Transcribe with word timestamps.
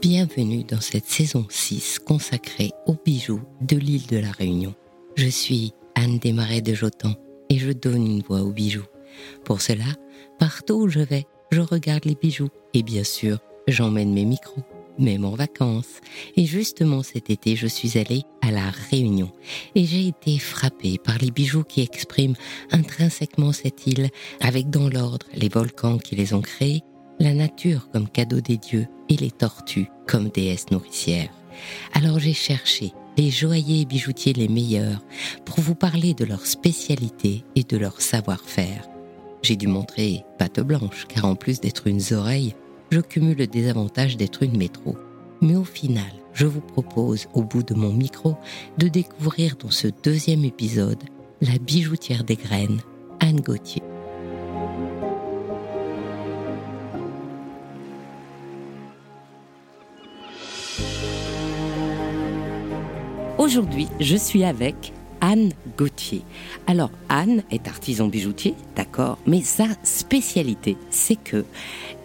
Bienvenue 0.00 0.64
dans 0.64 0.80
cette 0.80 1.06
saison 1.06 1.46
6 1.48 2.00
consacrée 2.00 2.72
aux 2.86 2.96
bijoux 3.04 3.40
de 3.60 3.76
l'île 3.76 4.06
de 4.06 4.18
la 4.18 4.30
Réunion. 4.30 4.74
Je 5.16 5.28
suis 5.28 5.72
Anne 5.94 6.18
Desmarais 6.18 6.60
de 6.60 6.74
Jotan 6.74 7.14
et 7.48 7.58
je 7.58 7.72
donne 7.72 8.06
une 8.06 8.22
voix 8.22 8.42
aux 8.42 8.52
bijoux. 8.52 8.86
Pour 9.44 9.60
cela, 9.60 9.86
partout 10.38 10.74
où 10.74 10.88
je 10.88 11.00
vais, 11.00 11.26
je 11.50 11.60
regarde 11.60 12.04
les 12.04 12.14
bijoux 12.14 12.48
et 12.74 12.82
bien 12.82 13.04
sûr, 13.04 13.38
j'emmène 13.66 14.12
mes 14.12 14.24
micros, 14.24 14.62
même 14.98 15.24
en 15.24 15.34
vacances. 15.34 16.00
Et 16.36 16.46
justement 16.46 17.02
cet 17.02 17.30
été, 17.30 17.56
je 17.56 17.66
suis 17.66 17.98
allée 17.98 18.22
à 18.40 18.50
la 18.50 18.70
Réunion 18.90 19.30
et 19.74 19.84
j'ai 19.84 20.08
été 20.08 20.38
frappée 20.38 20.98
par 20.98 21.18
les 21.18 21.30
bijoux 21.30 21.64
qui 21.64 21.80
expriment 21.80 22.36
intrinsèquement 22.70 23.52
cette 23.52 23.86
île, 23.86 24.10
avec 24.40 24.70
dans 24.70 24.88
l'ordre 24.88 25.26
les 25.34 25.48
volcans 25.48 25.98
qui 25.98 26.16
les 26.16 26.34
ont 26.34 26.40
créés, 26.40 26.82
la 27.20 27.34
nature 27.34 27.88
comme 27.92 28.08
cadeau 28.08 28.40
des 28.40 28.56
dieux 28.56 28.86
et 29.08 29.16
les 29.16 29.30
tortues 29.30 29.88
comme 30.06 30.28
déesses 30.28 30.70
nourricières. 30.70 31.32
Alors 31.92 32.18
j'ai 32.18 32.34
cherché 32.34 32.92
les 33.16 33.30
joailliers 33.30 33.80
et 33.80 33.86
bijoutiers 33.86 34.32
les 34.32 34.48
meilleurs 34.48 35.02
pour 35.44 35.60
vous 35.60 35.74
parler 35.74 36.14
de 36.14 36.24
leur 36.24 36.46
spécialité 36.46 37.44
et 37.56 37.64
de 37.64 37.76
leur 37.76 38.00
savoir-faire. 38.00 38.88
J'ai 39.42 39.56
dû 39.56 39.66
montrer 39.66 40.24
patte 40.38 40.60
blanche, 40.60 41.06
car 41.08 41.24
en 41.24 41.34
plus 41.34 41.60
d'être 41.60 41.86
une 41.86 42.00
oreille, 42.12 42.54
je 42.90 43.00
cumule 43.00 43.38
le 43.38 43.46
désavantage 43.46 44.16
d'être 44.16 44.42
une 44.42 44.56
métro. 44.56 44.96
Mais 45.40 45.56
au 45.56 45.64
final, 45.64 46.10
je 46.32 46.46
vous 46.46 46.60
propose, 46.60 47.26
au 47.34 47.42
bout 47.42 47.62
de 47.62 47.74
mon 47.74 47.92
micro, 47.92 48.36
de 48.78 48.88
découvrir 48.88 49.56
dans 49.56 49.70
ce 49.70 49.88
deuxième 50.02 50.44
épisode 50.44 51.02
la 51.40 51.58
bijoutière 51.58 52.24
des 52.24 52.36
graines, 52.36 52.80
Anne 53.20 53.40
Gauthier. 53.40 53.82
Aujourd'hui, 63.38 63.88
je 64.00 64.16
suis 64.16 64.44
avec 64.44 64.92
Anne 65.20 65.52
Gauthier. 65.76 66.22
Alors, 66.66 66.90
Anne 67.08 67.42
est 67.50 67.68
artisan 67.68 68.08
bijoutier, 68.08 68.54
d'accord, 68.76 69.18
mais 69.26 69.42
sa 69.42 69.66
spécialité, 69.82 70.76
c'est 70.90 71.16
que 71.22 71.44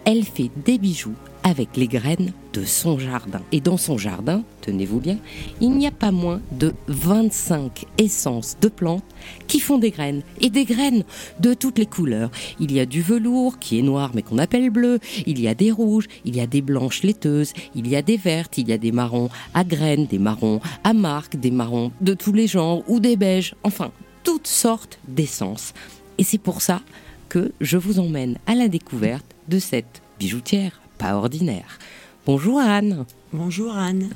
elle 0.04 0.24
fait 0.24 0.50
des 0.64 0.78
bijoux 0.78 1.14
avec 1.44 1.76
les 1.76 1.86
graines 1.86 2.32
de 2.54 2.64
son 2.64 2.98
jardin. 2.98 3.42
Et 3.52 3.60
dans 3.60 3.76
son 3.76 3.98
jardin, 3.98 4.42
tenez-vous 4.62 4.98
bien, 4.98 5.18
il 5.60 5.72
n'y 5.72 5.86
a 5.86 5.90
pas 5.90 6.10
moins 6.10 6.40
de 6.52 6.72
25 6.88 7.84
essences 7.98 8.56
de 8.60 8.68
plantes 8.68 9.04
qui 9.46 9.60
font 9.60 9.78
des 9.78 9.90
graines. 9.90 10.22
Et 10.40 10.48
des 10.48 10.64
graines 10.64 11.04
de 11.40 11.52
toutes 11.52 11.78
les 11.78 11.86
couleurs. 11.86 12.30
Il 12.58 12.72
y 12.72 12.80
a 12.80 12.86
du 12.86 13.02
velours 13.02 13.58
qui 13.58 13.78
est 13.78 13.82
noir 13.82 14.10
mais 14.14 14.22
qu'on 14.22 14.38
appelle 14.38 14.70
bleu. 14.70 14.98
Il 15.26 15.38
y 15.38 15.46
a 15.46 15.54
des 15.54 15.70
rouges, 15.70 16.08
il 16.24 16.34
y 16.34 16.40
a 16.40 16.46
des 16.46 16.62
blanches 16.62 17.02
laiteuses, 17.02 17.52
il 17.74 17.86
y 17.88 17.94
a 17.94 18.02
des 18.02 18.16
vertes, 18.16 18.56
il 18.56 18.68
y 18.68 18.72
a 18.72 18.78
des 18.78 18.92
marrons 18.92 19.28
à 19.52 19.64
graines, 19.64 20.06
des 20.06 20.18
marrons 20.18 20.60
à 20.82 20.94
marque, 20.94 21.36
des 21.36 21.50
marrons 21.50 21.92
de 22.00 22.14
tous 22.14 22.32
les 22.32 22.46
genres 22.46 22.82
ou 22.88 23.00
des 23.00 23.16
beiges. 23.16 23.54
Enfin, 23.62 23.92
toutes 24.22 24.46
sortes 24.46 24.98
d'essences. 25.06 25.74
Et 26.16 26.24
c'est 26.24 26.38
pour 26.38 26.62
ça 26.62 26.80
que 27.28 27.52
je 27.60 27.76
vous 27.76 27.98
emmène 27.98 28.38
à 28.46 28.54
la 28.54 28.68
découverte 28.68 29.26
de 29.48 29.58
cette 29.58 30.00
bijoutière 30.18 30.80
pas 30.98 31.14
ordinaire. 31.16 31.78
Bonjour 32.26 32.58
Anne. 32.58 33.04
Bonjour 33.32 33.76
Anne. 33.76 34.10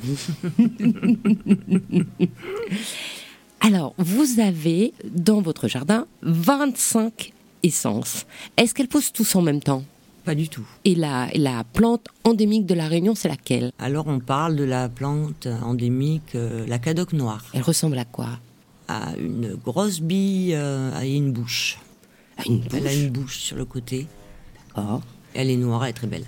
Alors, 3.60 3.94
vous 3.98 4.40
avez 4.40 4.92
dans 5.04 5.40
votre 5.42 5.68
jardin 5.68 6.06
25 6.22 7.32
essences. 7.62 8.26
Est-ce 8.56 8.72
qu'elles 8.72 8.88
poussent 8.88 9.12
tous 9.12 9.34
en 9.36 9.42
même 9.42 9.60
temps? 9.60 9.84
Pas 10.24 10.34
du 10.34 10.48
tout. 10.48 10.66
Et 10.84 10.94
la, 10.94 11.28
la 11.34 11.64
plante 11.64 12.06
endémique 12.24 12.67
de 12.67 12.74
la 12.74 12.86
Réunion, 12.86 13.14
c'est 13.14 13.28
laquelle? 13.28 13.72
Alors 13.78 14.06
on 14.06 14.20
parle 14.20 14.56
de 14.56 14.64
la 14.64 14.88
plante 14.88 15.46
endémique, 15.64 16.34
euh, 16.34 16.67
la 16.67 16.78
cadoc 16.78 17.12
noire. 17.12 17.44
Elle 17.55 17.62
ressemble 17.62 17.98
à 17.98 18.05
quoi? 18.05 18.28
À 18.88 19.14
une 19.18 19.55
grosse 19.55 20.00
bille 20.00 20.55
euh, 20.55 20.98
et 21.02 21.14
une 21.14 21.33
bouche. 21.33 21.78
À 22.36 22.42
une 22.46 22.61
bouche 22.61 22.72
Elle 22.74 22.86
a 22.86 22.94
une 22.94 23.11
bouche 23.11 23.38
sur 23.38 23.56
le 23.56 23.64
côté. 23.64 24.06
D'accord. 24.68 25.02
Elle 25.34 25.50
est 25.50 25.56
noire, 25.56 25.84
elle 25.84 25.90
est 25.90 25.94
très 25.94 26.06
belle. 26.06 26.24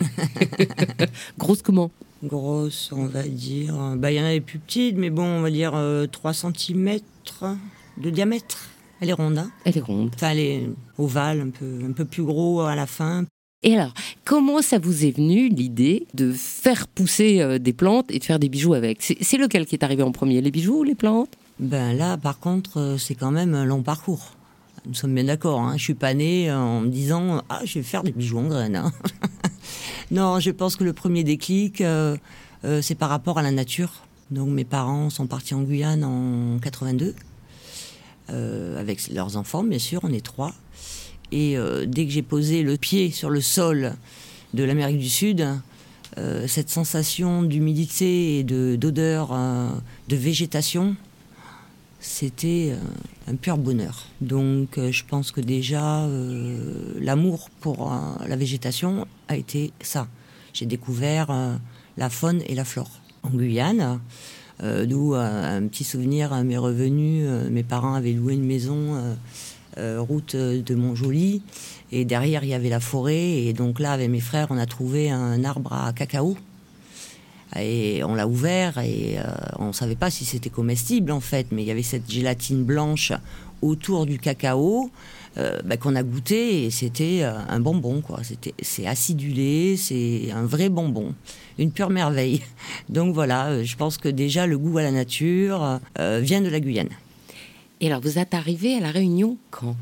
Grosse 1.38 1.62
comment 1.62 1.90
Grosse, 2.22 2.90
on 2.92 3.06
va 3.06 3.22
dire. 3.22 3.74
euh, 3.80 3.96
Bah, 3.96 4.12
il 4.12 4.16
y 4.16 4.20
en 4.20 4.24
a 4.24 4.32
des 4.32 4.40
plus 4.40 4.58
petites, 4.58 4.96
mais 4.96 5.10
bon, 5.10 5.24
on 5.24 5.40
va 5.40 5.50
dire 5.50 5.72
euh, 5.74 6.06
3 6.06 6.32
cm 6.34 6.98
de 7.98 8.10
diamètre. 8.10 8.68
Elle 9.00 9.08
est 9.08 9.14
ronde, 9.14 9.38
hein 9.38 9.50
Elle 9.64 9.78
est 9.78 9.82
ronde. 9.82 10.10
Enfin, 10.14 10.30
elle 10.30 10.38
est 10.38 10.68
ovale, 10.98 11.40
un 11.40 11.48
peu, 11.50 11.78
un 11.88 11.92
peu 11.92 12.04
plus 12.04 12.22
gros 12.22 12.60
à 12.60 12.74
la 12.76 12.86
fin. 12.86 13.24
Et 13.62 13.74
alors, 13.76 13.92
comment 14.24 14.60
ça 14.62 14.78
vous 14.78 15.04
est 15.04 15.10
venu 15.16 15.48
l'idée 15.48 16.06
de 16.14 16.32
faire 16.32 16.86
pousser 16.88 17.40
euh, 17.40 17.58
des 17.58 17.72
plantes 17.72 18.10
et 18.10 18.18
de 18.18 18.24
faire 18.24 18.38
des 18.38 18.48
bijoux 18.48 18.74
avec? 18.74 19.02
C'est 19.20 19.36
lequel 19.38 19.64
qui 19.66 19.74
est 19.74 19.84
arrivé 19.84 20.02
en 20.02 20.12
premier, 20.12 20.40
les 20.40 20.50
bijoux 20.50 20.80
ou 20.80 20.82
les 20.82 20.94
plantes? 20.94 21.32
Ben 21.58 21.94
là, 21.94 22.16
par 22.16 22.38
contre, 22.38 22.78
euh, 22.78 22.98
c'est 22.98 23.14
quand 23.14 23.30
même 23.30 23.54
un 23.54 23.64
long 23.64 23.82
parcours. 23.82 24.34
Nous 24.86 24.94
sommes 24.94 25.14
bien 25.14 25.24
d'accord. 25.24 25.60
Hein. 25.60 25.76
Je 25.76 25.82
suis 25.82 25.94
pas 25.94 26.14
née 26.14 26.50
en 26.52 26.80
me 26.80 26.88
disant 26.88 27.42
ah 27.48 27.60
je 27.64 27.74
vais 27.78 27.82
faire 27.84 28.02
des 28.02 28.12
bijoux 28.12 28.38
en 28.38 28.44
graines. 28.48 28.76
hein. 28.76 28.92
non, 30.10 30.40
je 30.40 30.50
pense 30.50 30.76
que 30.76 30.84
le 30.84 30.92
premier 30.92 31.22
déclic, 31.22 31.80
euh, 31.80 32.16
euh, 32.64 32.80
c'est 32.82 32.94
par 32.94 33.10
rapport 33.10 33.38
à 33.38 33.42
la 33.42 33.50
nature. 33.50 33.92
Donc 34.30 34.48
mes 34.48 34.64
parents 34.64 35.10
sont 35.10 35.26
partis 35.26 35.54
en 35.54 35.62
Guyane 35.62 36.04
en 36.04 36.58
82 36.60 37.14
euh, 38.30 38.80
avec 38.80 39.08
leurs 39.08 39.36
enfants, 39.36 39.62
bien 39.64 39.78
sûr. 39.78 40.00
On 40.02 40.12
est 40.12 40.24
trois. 40.24 40.54
Et 41.32 41.56
euh, 41.58 41.84
dès 41.86 42.06
que 42.06 42.12
j'ai 42.12 42.22
posé 42.22 42.62
le 42.62 42.76
pied 42.76 43.10
sur 43.10 43.28
le 43.30 43.40
sol 43.40 43.94
de 44.54 44.64
l'Amérique 44.64 44.98
du 44.98 45.08
Sud, 45.08 45.46
euh, 46.18 46.46
cette 46.48 46.70
sensation 46.70 47.42
d'humidité 47.42 48.38
et 48.38 48.44
de- 48.44 48.76
d'odeur 48.76 49.30
euh, 49.32 49.68
de 50.08 50.16
végétation, 50.16 50.96
c'était 52.00 52.72
euh, 52.72 53.30
un 53.30 53.36
pur 53.36 53.58
bonheur. 53.58 54.06
Donc 54.20 54.78
euh, 54.78 54.90
je 54.90 55.04
pense 55.04 55.30
que 55.30 55.40
déjà 55.40 56.04
euh, 56.04 56.94
l'amour 56.98 57.48
pour 57.60 57.92
la 58.26 58.36
végétation 58.36 59.06
a 59.28 59.36
été 59.36 59.72
ça. 59.80 60.08
J'ai 60.52 60.66
découvert 60.66 61.28
la 61.96 62.10
faune 62.10 62.42
et 62.46 62.56
la 62.56 62.64
flore. 62.64 62.90
En 63.22 63.30
Guyane, 63.30 64.00
d'où 64.60 65.14
un 65.14 65.66
petit 65.68 65.84
souvenir 65.84 66.32
à 66.32 66.42
m'est 66.42 66.58
revenu, 66.58 67.24
euh, 67.24 67.48
mes 67.50 67.62
parents 67.62 67.94
avaient 67.94 68.12
loué 68.12 68.34
une 68.34 68.44
maison 68.44 68.98
route 69.78 70.34
de 70.34 70.74
Montjoli 70.74 71.42
et 71.92 72.04
derrière 72.04 72.42
il 72.42 72.50
y 72.50 72.54
avait 72.54 72.68
la 72.68 72.80
forêt 72.80 73.44
et 73.44 73.52
donc 73.52 73.78
là 73.78 73.92
avec 73.92 74.10
mes 74.10 74.20
frères 74.20 74.48
on 74.50 74.58
a 74.58 74.66
trouvé 74.66 75.10
un 75.10 75.44
arbre 75.44 75.72
à 75.72 75.92
cacao 75.92 76.36
et 77.56 78.02
on 78.04 78.14
l'a 78.14 78.28
ouvert 78.28 78.78
et 78.78 79.18
euh, 79.18 79.24
on 79.58 79.68
ne 79.68 79.72
savait 79.72 79.96
pas 79.96 80.10
si 80.10 80.24
c'était 80.24 80.50
comestible 80.50 81.12
en 81.12 81.20
fait, 81.20 81.48
mais 81.50 81.62
il 81.62 81.66
y 81.66 81.70
avait 81.70 81.82
cette 81.82 82.10
gélatine 82.10 82.64
blanche 82.64 83.12
autour 83.62 84.06
du 84.06 84.18
cacao 84.18 84.90
euh, 85.38 85.60
bah, 85.64 85.76
qu'on 85.76 85.94
a 85.94 86.02
goûté 86.02 86.64
et 86.64 86.70
c'était 86.70 87.20
euh, 87.22 87.38
un 87.48 87.60
bonbon 87.60 88.00
quoi. 88.00 88.24
C'était 88.24 88.52
c'est 88.60 88.86
acidulé, 88.86 89.76
c'est 89.76 90.32
un 90.32 90.44
vrai 90.44 90.68
bonbon, 90.68 91.14
une 91.56 91.70
pure 91.70 91.90
merveille. 91.90 92.42
Donc 92.88 93.14
voilà, 93.14 93.46
euh, 93.46 93.64
je 93.64 93.76
pense 93.76 93.96
que 93.96 94.08
déjà 94.08 94.48
le 94.48 94.58
goût 94.58 94.78
à 94.78 94.82
la 94.82 94.90
nature 94.90 95.78
vient 95.98 96.40
de 96.40 96.48
la 96.48 96.58
Guyane. 96.58 96.88
Et 97.80 97.86
alors, 97.86 98.00
vous 98.00 98.18
êtes 98.18 98.34
arrivé 98.34 98.74
à 98.76 98.80
La 98.80 98.90
Réunion 98.90 99.38
quand? 99.50 99.76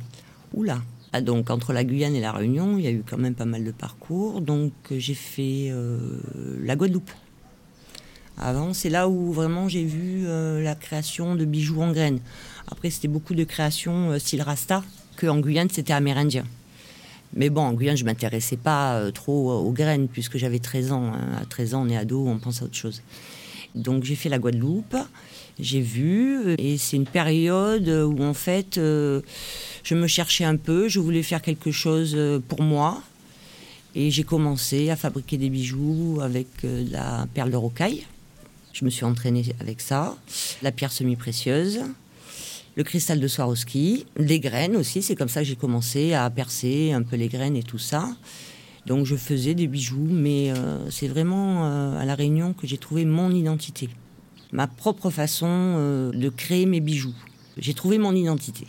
Oula. 0.55 0.83
Ah, 1.13 1.23
donc 1.23 1.49
entre 1.51 1.73
la 1.73 1.83
Guyane 1.83 2.15
et 2.15 2.21
la 2.21 2.33
Réunion, 2.33 2.77
il 2.77 2.85
y 2.85 2.87
a 2.87 2.91
eu 2.91 3.03
quand 3.09 3.17
même 3.17 3.35
pas 3.35 3.47
mal 3.47 3.65
de 3.65 3.73
parcours. 3.73 4.43
Donc 4.43 4.73
j'ai 4.91 5.15
fait 5.15 5.73
la 6.61 6.77
Guadeloupe. 6.77 7.11
Avant, 8.41 8.73
c'est 8.73 8.89
là 8.89 9.09
où 9.09 9.33
vraiment 9.33 9.69
j'ai 9.69 9.85
vu 9.85 10.25
euh, 10.27 10.63
la 10.63 10.77
création 10.77 11.35
de 11.35 11.45
bijoux 11.45 11.83
en 11.83 11.91
graines. 11.91 12.21
Après, 12.71 12.91
c'était 12.91 13.09
beaucoup 13.09 13.35
de 13.35 13.45
créations 13.45 14.11
euh, 14.11 14.19
style 14.19 14.43
Rasta, 14.43 14.85
que 15.17 15.27
Guyane, 15.41 15.69
c'était 15.71 15.93
amérindien. 15.93 16.45
Mais 17.35 17.51
bon, 17.51 17.63
en 17.63 17.73
Guyane, 17.73 17.97
je 17.97 18.05
m'intéressais 18.05 18.57
pas 18.57 18.95
euh, 18.95 19.11
trop 19.11 19.51
aux 19.53 19.73
graines, 19.73 20.07
puisque 20.07 20.39
j'avais 20.39 20.61
13 20.61 20.93
ans. 20.93 21.13
hein. 21.13 21.39
À 21.43 21.47
13 21.47 21.75
ans, 21.75 21.83
on 21.85 21.89
est 21.89 21.97
ado, 21.97 22.27
on 22.27 22.39
pense 22.39 22.63
à 22.63 22.67
autre 22.67 22.77
chose. 22.77 23.03
Donc 23.75 24.05
j'ai 24.05 24.15
fait 24.15 24.29
la 24.29 24.39
Guadeloupe, 24.39 24.97
j'ai 25.59 25.81
vu, 25.81 26.39
euh, 26.39 26.55
et 26.59 26.79
c'est 26.79 26.97
une 26.97 27.07
période 27.07 27.89
où 27.89 28.23
en 28.23 28.35
fait, 28.35 28.77
je 28.77 29.95
me 29.95 30.07
cherchais 30.07 30.45
un 30.45 30.57
peu, 30.57 30.89
je 30.89 31.01
voulais 31.01 31.23
faire 31.23 31.43
quelque 31.43 31.71
chose 31.71 32.17
pour 32.49 32.63
moi. 32.63 33.03
Et 33.95 34.11
j'ai 34.11 34.23
commencé 34.23 34.91
à 34.91 34.97
fabriquer 34.97 35.39
des 35.39 35.51
bijoux 35.51 36.19
avec 36.23 36.47
de 36.63 36.93
la 36.93 37.27
perle 37.35 37.51
de 37.51 37.57
rocaille. 37.57 38.07
Je 38.79 38.85
me 38.85 38.91
suis 38.91 39.05
entraînée 39.05 39.45
avec 39.59 39.81
ça, 39.81 40.17
la 40.63 40.71
pierre 40.71 40.93
semi-précieuse, 40.93 41.81
le 42.77 42.85
cristal 42.85 43.19
de 43.19 43.27
Swarovski, 43.27 44.07
des 44.17 44.39
graines 44.39 44.77
aussi. 44.77 45.03
C'est 45.03 45.17
comme 45.17 45.29
ça 45.29 45.41
que 45.41 45.49
j'ai 45.49 45.57
commencé 45.57 46.15
à 46.15 46.31
percer 46.31 46.93
un 46.93 47.03
peu 47.03 47.17
les 47.17 47.27
graines 47.27 47.57
et 47.57 47.65
tout 47.65 47.79
ça. 47.79 48.09
Donc 48.87 49.05
je 49.05 49.17
faisais 49.17 49.57
des 49.57 49.67
bijoux, 49.67 50.07
mais 50.09 50.53
euh, 50.53 50.89
c'est 50.91 51.09
vraiment 51.09 51.65
euh, 51.65 51.99
à 51.99 52.05
La 52.05 52.15
Réunion 52.15 52.53
que 52.53 52.69
j'ai 52.69 52.79
trouvé 52.79 53.05
mon 53.05 53.33
identité, 53.33 53.89
ma 54.53 54.69
propre 54.69 55.11
façon 55.11 55.49
euh, 55.49 56.13
de 56.13 56.29
créer 56.29 56.65
mes 56.65 56.79
bijoux. 56.79 57.17
J'ai 57.57 57.75
trouvé 57.75 57.99
mon 57.99 58.15
identité 58.15 58.69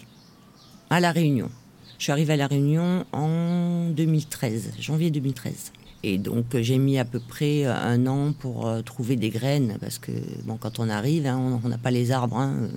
à 0.90 1.00
La 1.00 1.12
Réunion. 1.12 1.52
Je 2.00 2.06
suis 2.06 2.12
arrivée 2.12 2.34
à 2.34 2.38
La 2.38 2.48
Réunion 2.48 3.06
en 3.12 3.92
2013, 3.92 4.72
janvier 4.80 5.12
2013. 5.12 5.72
Et 6.04 6.18
donc 6.18 6.46
j'ai 6.56 6.78
mis 6.78 6.98
à 6.98 7.06
peu 7.06 7.19
près 7.19 7.66
un 7.66 8.07
an 8.07 8.31
pour 8.31 8.72
trouver 8.86 9.16
des 9.16 9.30
graines, 9.30 9.78
parce 9.81 9.98
que 9.98 10.12
bon, 10.46 10.57
quand 10.57 10.80
on 10.80 10.90
arrive, 10.90 11.25
hein, 11.25 11.60
on 11.63 11.68
n'a 11.68 11.78
pas 11.78 11.92
les 11.92 12.12
arbres 12.12 12.38
hein, 12.38 12.69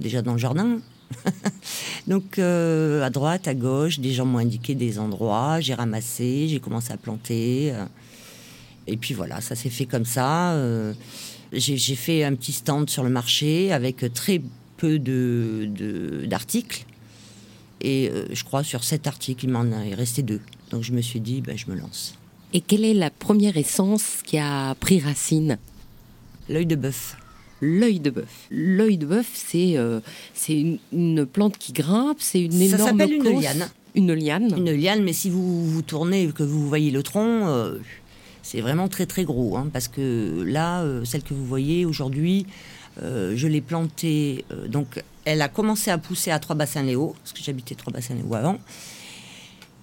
déjà 0.00 0.22
dans 0.22 0.32
le 0.32 0.38
jardin. 0.38 0.80
donc 2.08 2.38
à 2.38 3.10
droite, 3.10 3.46
à 3.46 3.54
gauche, 3.54 4.00
des 4.00 4.12
gens 4.12 4.26
m'ont 4.26 4.38
indiqué 4.38 4.74
des 4.74 4.98
endroits, 4.98 5.60
j'ai 5.60 5.74
ramassé, 5.74 6.48
j'ai 6.48 6.58
commencé 6.58 6.92
à 6.92 6.96
planter. 6.96 7.72
et 8.88 8.96
puis 8.96 9.14
voilà, 9.14 9.40
ça 9.40 9.54
s'est 9.54 9.70
fait 9.70 9.86
comme 9.86 10.04
ça. 10.04 10.56
j'ai 11.52 11.94
fait 11.94 12.24
un 12.24 12.34
petit 12.34 12.52
stand 12.52 12.90
sur 12.90 13.04
le 13.04 13.10
marché 13.10 13.72
avec 13.72 14.12
très 14.14 14.42
peu 14.76 14.98
d'articles. 16.26 16.84
Et 17.80 18.08
euh, 18.10 18.26
je 18.32 18.44
crois 18.44 18.64
sur 18.64 18.84
sept 18.84 19.06
articles, 19.06 19.44
il 19.44 19.50
m'en 19.50 19.64
est 19.64 19.94
resté 19.94 20.22
deux. 20.22 20.40
Donc 20.70 20.82
je 20.82 20.92
me 20.92 21.00
suis 21.00 21.20
dit, 21.20 21.40
ben, 21.40 21.56
je 21.56 21.70
me 21.70 21.76
lance. 21.76 22.14
Et 22.56 22.60
quelle 22.60 22.84
est 22.84 22.94
la 22.94 23.10
première 23.10 23.56
essence 23.56 24.20
qui 24.24 24.38
a 24.38 24.76
pris 24.76 25.00
racine? 25.00 25.58
L'œil 26.48 26.66
de 26.66 26.76
bœuf. 26.76 27.16
L'œil 27.60 27.98
de 27.98 28.10
bœuf. 28.10 28.46
L'œil 28.48 28.96
de 28.96 29.06
bœuf, 29.06 29.28
c'est 29.34 29.76
euh, 29.76 29.98
une, 30.48 31.26
plante 31.26 31.58
qui 31.58 31.72
grimpe, 31.72 32.18
c'est 32.20 32.40
une 32.40 32.60
énorme. 32.60 32.80
Ça 32.80 32.86
s'appelle 32.90 33.12
une 33.12 33.40
liane. 33.40 33.68
Une 33.96 34.14
liane. 34.14 34.54
Une 34.56 34.70
liane, 34.70 35.02
mais 35.02 35.12
si 35.12 35.30
vous 35.30 35.68
vous 35.68 35.82
tournez 35.82 36.22
et 36.22 36.28
que 36.28 36.44
vous 36.44 36.68
voyez 36.68 36.92
le 36.92 37.02
tronc, 37.02 37.48
euh, 37.48 37.78
c'est 38.42 38.60
vraiment 38.60 38.86
très 38.86 39.06
très 39.06 39.24
gros. 39.24 39.56
Hein, 39.56 39.68
parce 39.72 39.88
que 39.88 40.44
là, 40.46 40.84
celle 41.04 41.24
que 41.24 41.34
vous 41.34 41.46
voyez 41.46 41.84
aujourd'hui, 41.84 42.46
je 43.02 43.48
l'ai 43.48 43.62
plantée. 43.62 44.44
donc 44.68 45.02
elle 45.24 45.42
a 45.42 45.48
commencé 45.48 45.90
à 45.90 45.98
pousser 45.98 46.30
à 46.30 46.38
Trois 46.38 46.54
Bassins 46.54 46.82
Léo, 46.82 47.16
parce 47.18 47.32
que 47.32 47.42
j'habitais 47.42 47.74
Trois 47.74 47.92
Bassins 47.92 48.14
Léo 48.14 48.32
avant. 48.34 48.58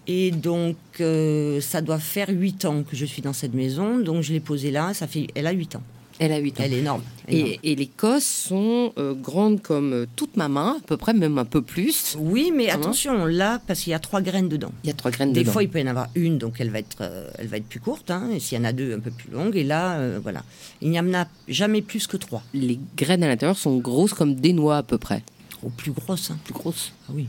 Et 0.08 0.32
donc, 0.32 0.78
euh, 1.00 1.62
ça 1.62 1.82
doit 1.82 2.00
faire 2.00 2.30
8 2.30 2.66
ans 2.66 2.84
que 2.84 2.96
je 2.96 3.06
suis 3.06 3.22
dans 3.22 3.34
cette 3.34 3.54
maison. 3.54 4.00
Donc, 4.00 4.24
je 4.24 4.34
l'ai 4.34 4.40
posée 4.40 4.72
là. 4.72 4.94
Ça 4.94 5.08
fait, 5.08 5.28
elle 5.36 5.48
a 5.48 5.52
8 5.52 5.76
ans. 5.76 5.84
Elle 6.20 6.34
a 6.34 6.38
8 6.38 6.60
ans. 6.60 6.64
Elle 6.66 6.74
est 6.74 6.80
énorme. 6.80 7.02
Et, 7.28 7.60
les 7.64 7.88
cosses 7.88 8.26
sont 8.26 8.94
euh, 8.98 9.14
grandes 9.14 9.62
comme 9.62 9.94
euh, 9.94 10.06
toute 10.16 10.38
ma 10.38 10.50
main, 10.50 10.78
à 10.80 10.86
peu 10.86 10.98
près, 10.98 11.14
même 11.14 11.38
un 11.38 11.46
peu 11.46 11.62
plus. 11.62 12.18
Oui, 12.20 12.52
mais 12.56 12.70
attention, 12.70 13.26
là, 13.26 13.62
parce 13.66 13.82
qu'il 13.82 13.92
y 13.92 13.94
a 13.94 14.00
trois 14.00 14.22
graines 14.22 14.50
dedans. 14.50 14.72
Il 14.84 14.88
y 14.88 14.90
a 14.92 14.96
trois 14.96 15.12
graines 15.12 15.34
Des 15.34 15.42
dedans. 15.42 15.50
Des 15.50 15.54
fois, 15.54 15.64
il 15.64 15.70
peut 15.70 15.80
y 15.80 15.84
en 15.84 15.88
avoir 15.88 16.10
une, 16.16 16.38
donc 16.38 16.56
elle 16.60 16.72
va 16.72 16.80
être, 16.80 17.10
elle 17.38 17.48
va 17.48 17.58
être 17.58 17.68
plus 17.68 17.80
courte. 17.80 18.12
Hein, 18.12 18.30
et 18.34 18.40
s'il 18.40 18.58
y 18.58 18.62
en 18.62 18.66
a 18.66 18.74
deux, 18.74 18.94
un 18.96 19.00
peu 19.00 19.12
plus 19.12 19.32
longue. 19.32 19.56
Et 19.56 19.64
là, 19.64 20.20
voilà. 20.20 20.44
Il 20.82 20.90
n'y 20.90 21.00
en 21.00 21.14
a 21.14 21.28
jamais 21.48 21.82
plus 21.82 22.08
que 22.08 22.18
trois. 22.18 22.44
Les 22.54 22.80
graines 22.98 23.24
à 23.24 23.28
l'intérieur 23.28 23.58
sont 23.58 23.78
grosses 23.78 24.14
comme 24.14 24.36
des 24.36 24.54
noix, 24.54 24.78
à 24.78 24.84
peu 24.84 24.98
près. 24.98 25.24
Oh, 25.64 25.70
plus 25.70 25.92
grosses. 25.92 26.32
Hein. 26.32 26.40
Plus 26.44 26.54
grosses. 26.54 26.92
Ah 27.08 27.14
oui. 27.14 27.28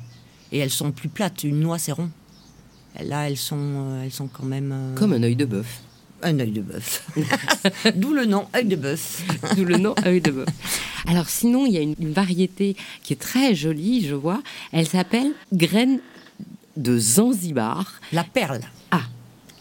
Et 0.50 0.58
elles 0.58 0.70
sont 0.70 0.90
plus 0.90 1.08
plates. 1.08 1.44
Une 1.44 1.60
noix, 1.60 1.78
c'est 1.78 1.92
rond. 1.92 2.10
Là, 3.00 3.28
elles 3.28 3.36
sont, 3.36 4.00
elles 4.04 4.12
sont 4.12 4.28
quand 4.28 4.44
même. 4.44 4.94
Comme 4.96 5.12
un 5.12 5.22
œil 5.22 5.36
de 5.36 5.44
bœuf. 5.44 5.80
Un 6.22 6.38
œil 6.38 6.52
de 6.52 6.60
bœuf. 6.60 7.04
D'où 7.96 8.12
le 8.12 8.26
nom 8.26 8.46
œil 8.54 8.66
de 8.66 8.76
bœuf. 8.76 9.22
D'où 9.56 9.64
le 9.64 9.76
nom 9.76 9.94
œil 10.06 10.20
de 10.20 10.30
bœuf. 10.30 10.48
Alors 11.06 11.28
sinon, 11.28 11.66
il 11.66 11.72
y 11.72 11.78
a 11.78 11.80
une, 11.80 12.12
variété 12.12 12.76
qui 13.02 13.12
est 13.12 13.20
très 13.20 13.54
jolie, 13.54 14.06
je 14.06 14.14
vois. 14.14 14.40
Elle 14.70 14.86
s'appelle 14.86 15.32
graine 15.52 15.98
de 16.76 16.98
Zanzibar. 16.98 18.00
La 18.12 18.24
perle. 18.24 18.60
Ah. 18.90 19.02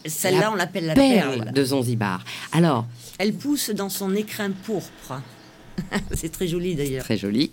Celle-là, 0.04 0.52
on 0.52 0.56
l'appelle 0.56 0.86
la 0.86 0.94
perle, 0.94 1.38
perle 1.38 1.52
de 1.52 1.64
Zanzibar. 1.64 2.24
Alors. 2.52 2.86
Elle 3.18 3.34
pousse 3.34 3.70
dans 3.70 3.88
son 3.88 4.14
écrin 4.14 4.50
pourpre. 4.50 5.20
C'est 6.14 6.30
très 6.30 6.46
joli 6.46 6.74
d'ailleurs. 6.74 7.04
Très 7.04 7.16
joli. 7.16 7.50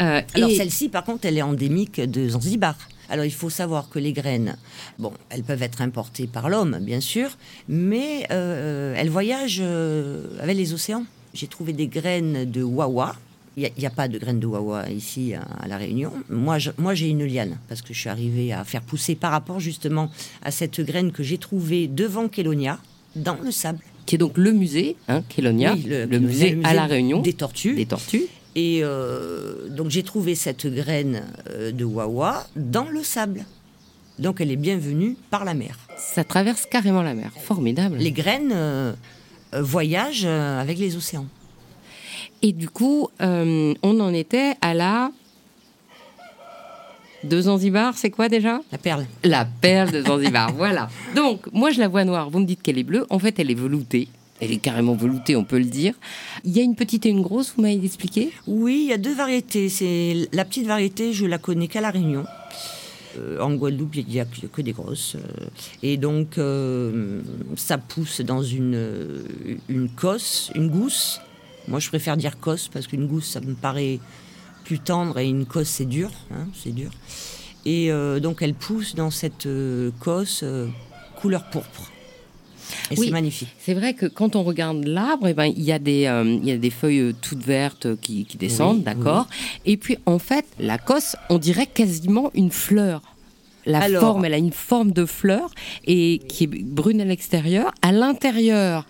Euh, 0.00 0.22
Alors 0.34 0.50
celle-ci, 0.50 0.88
par 0.88 1.04
contre, 1.04 1.26
elle 1.26 1.36
est 1.36 1.42
endémique 1.42 2.00
de 2.00 2.28
Zanzibar. 2.30 2.76
Alors 3.10 3.24
il 3.24 3.32
faut 3.32 3.50
savoir 3.50 3.88
que 3.88 3.98
les 3.98 4.12
graines, 4.12 4.56
bon, 4.98 5.12
elles 5.30 5.42
peuvent 5.42 5.62
être 5.62 5.80
importées 5.80 6.26
par 6.26 6.48
l'homme, 6.48 6.78
bien 6.80 7.00
sûr, 7.00 7.30
mais 7.68 8.26
euh, 8.30 8.94
elles 8.96 9.10
voyagent 9.10 9.60
euh, 9.62 10.26
avec 10.40 10.56
les 10.56 10.72
océans. 10.72 11.04
J'ai 11.34 11.46
trouvé 11.46 11.72
des 11.72 11.86
graines 11.86 12.50
de 12.50 12.62
wawa. 12.62 13.14
Il 13.56 13.68
n'y 13.76 13.86
a, 13.86 13.90
pas 13.90 14.06
de 14.06 14.18
graines 14.18 14.38
de 14.38 14.46
wawa 14.46 14.88
ici 14.88 15.34
à, 15.34 15.66
La 15.66 15.78
Réunion. 15.78 16.12
Moi, 16.30 16.58
moi, 16.78 16.94
j'ai 16.94 17.08
une 17.08 17.24
liane 17.24 17.56
parce 17.68 17.82
que 17.82 17.92
je 17.92 17.98
suis 17.98 18.08
arrivée 18.08 18.52
à 18.52 18.62
faire 18.62 18.82
pousser 18.82 19.16
par 19.16 19.32
rapport 19.32 19.58
justement 19.58 20.12
à 20.42 20.52
cette 20.52 20.80
graine 20.80 21.10
que 21.10 21.24
j'ai 21.24 21.38
trouvée 21.38 21.88
devant 21.88 22.28
Kélonia, 22.28 22.78
dans 23.16 23.36
le 23.42 23.50
sable. 23.50 23.80
Qui 24.06 24.14
est 24.14 24.18
donc 24.18 24.38
le 24.38 24.52
musée, 24.52 24.96
hein, 25.08 25.22
Kélonia, 25.28 25.74
le, 25.74 26.06
musée, 26.20 26.58
à 26.62 26.72
La 26.72 26.86
Réunion. 26.86 27.20
Des 27.20 27.32
tortues. 27.32 27.74
Des 27.74 27.86
tortues. 27.86 28.26
Et 28.60 28.80
euh, 28.82 29.68
donc 29.68 29.88
j'ai 29.88 30.02
trouvé 30.02 30.34
cette 30.34 30.66
graine 30.66 31.22
euh, 31.48 31.70
de 31.70 31.84
wawa 31.84 32.44
dans 32.56 32.88
le 32.88 33.04
sable. 33.04 33.44
Donc 34.18 34.40
elle 34.40 34.50
est 34.50 34.56
bienvenue 34.56 35.16
par 35.30 35.44
la 35.44 35.54
mer. 35.54 35.78
Ça 35.96 36.24
traverse 36.24 36.66
carrément 36.66 37.02
la 37.02 37.14
mer. 37.14 37.30
Formidable. 37.40 37.98
Les 37.98 38.10
graines 38.10 38.50
euh, 38.52 38.94
voyagent 39.52 40.24
avec 40.24 40.76
les 40.76 40.96
océans. 40.96 41.28
Et 42.42 42.50
du 42.50 42.68
coup, 42.68 43.08
on 43.20 43.76
en 43.82 44.12
était 44.12 44.54
à 44.60 44.74
la 44.74 45.12
de 47.22 47.40
Zanzibar, 47.40 47.96
c'est 47.96 48.10
quoi 48.10 48.28
déjà? 48.28 48.60
La 48.72 48.78
perle. 48.78 49.06
La 49.22 49.44
perle 49.44 49.92
de 49.92 50.02
Zanzibar, 50.02 50.52
voilà. 50.56 50.88
Donc, 51.14 51.46
moi 51.52 51.70
je 51.70 51.78
la 51.78 51.86
vois 51.86 52.04
noire, 52.04 52.28
vous 52.28 52.40
me 52.40 52.44
dites 52.44 52.62
qu'elle 52.62 52.78
est 52.78 52.84
bleue. 52.84 53.06
En 53.08 53.20
fait, 53.20 53.38
elle 53.38 53.52
est 53.52 53.54
veloutée. 53.54 54.08
Elle 54.40 54.52
est 54.52 54.58
carrément 54.58 54.94
veloutée, 54.94 55.34
on 55.34 55.44
peut 55.44 55.58
le 55.58 55.64
dire. 55.64 55.94
Il 56.44 56.56
y 56.56 56.60
a 56.60 56.62
une 56.62 56.76
petite 56.76 57.06
et 57.06 57.08
une 57.08 57.22
grosse, 57.22 57.54
vous 57.56 57.62
m'avez 57.62 57.84
expliqué? 57.84 58.32
Oui, 58.46 58.82
il 58.84 58.90
y 58.90 58.92
a 58.92 58.98
deux 58.98 59.14
variétés. 59.14 59.68
C'est 59.68 60.28
la 60.32 60.44
petite 60.44 60.66
variété, 60.66 61.12
je 61.12 61.26
la 61.26 61.38
connais 61.38 61.66
qu'à 61.66 61.80
la 61.80 61.90
Réunion. 61.90 62.24
Euh, 63.18 63.40
en 63.40 63.54
Guadeloupe, 63.54 63.96
il 63.96 64.06
n'y 64.06 64.20
a 64.20 64.26
que 64.26 64.62
des 64.62 64.72
grosses. 64.72 65.16
Euh, 65.16 65.46
et 65.82 65.96
donc, 65.96 66.38
euh, 66.38 67.20
ça 67.56 67.78
pousse 67.78 68.20
dans 68.20 68.42
une, 68.42 69.24
une 69.68 69.88
cosse, 69.88 70.52
une 70.54 70.68
gousse. 70.68 71.20
Moi, 71.66 71.80
je 71.80 71.88
préfère 71.88 72.16
dire 72.16 72.38
cosse 72.38 72.68
parce 72.68 72.86
qu'une 72.86 73.06
gousse, 73.06 73.26
ça 73.26 73.40
me 73.40 73.54
paraît 73.54 73.98
plus 74.64 74.78
tendre 74.78 75.18
et 75.18 75.28
une 75.28 75.46
cosse, 75.46 75.68
c'est 75.68 75.84
dur. 75.84 76.10
Hein, 76.30 76.46
c'est 76.54 76.72
dur. 76.72 76.90
Et 77.64 77.90
donc, 78.22 78.40
elle 78.40 78.54
pousse 78.54 78.94
dans 78.94 79.10
cette 79.10 79.46
cosse 80.00 80.42
couleur 81.20 81.50
pourpre. 81.50 81.90
Et 82.90 82.96
c'est 82.96 83.10
magnifique. 83.10 83.48
C'est 83.58 83.74
vrai 83.74 83.94
que 83.94 84.06
quand 84.06 84.36
on 84.36 84.42
regarde 84.42 84.84
l'arbre, 84.84 85.28
eh 85.28 85.34
ben, 85.34 85.46
il, 85.46 85.62
y 85.62 85.72
a 85.72 85.78
des, 85.78 86.06
euh, 86.06 86.24
il 86.24 86.48
y 86.48 86.52
a 86.52 86.56
des 86.56 86.70
feuilles 86.70 87.00
euh, 87.00 87.12
toutes 87.20 87.42
vertes 87.42 87.96
qui, 88.00 88.26
descendent, 88.38 88.82
d'accord? 88.82 89.26
Et 89.66 89.76
puis, 89.76 89.98
en 90.06 90.18
fait, 90.18 90.44
la 90.58 90.78
cosse, 90.78 91.16
on 91.30 91.38
dirait 91.38 91.66
quasiment 91.66 92.30
une 92.34 92.50
fleur. 92.50 93.02
La 93.66 93.88
forme, 93.88 94.24
elle 94.24 94.34
a 94.34 94.38
une 94.38 94.52
forme 94.52 94.92
de 94.92 95.04
fleur 95.04 95.50
et 95.86 96.20
qui 96.28 96.44
est 96.44 96.46
brune 96.46 97.00
à 97.00 97.04
l'extérieur. 97.04 97.72
À 97.82 97.92
l'intérieur, 97.92 98.86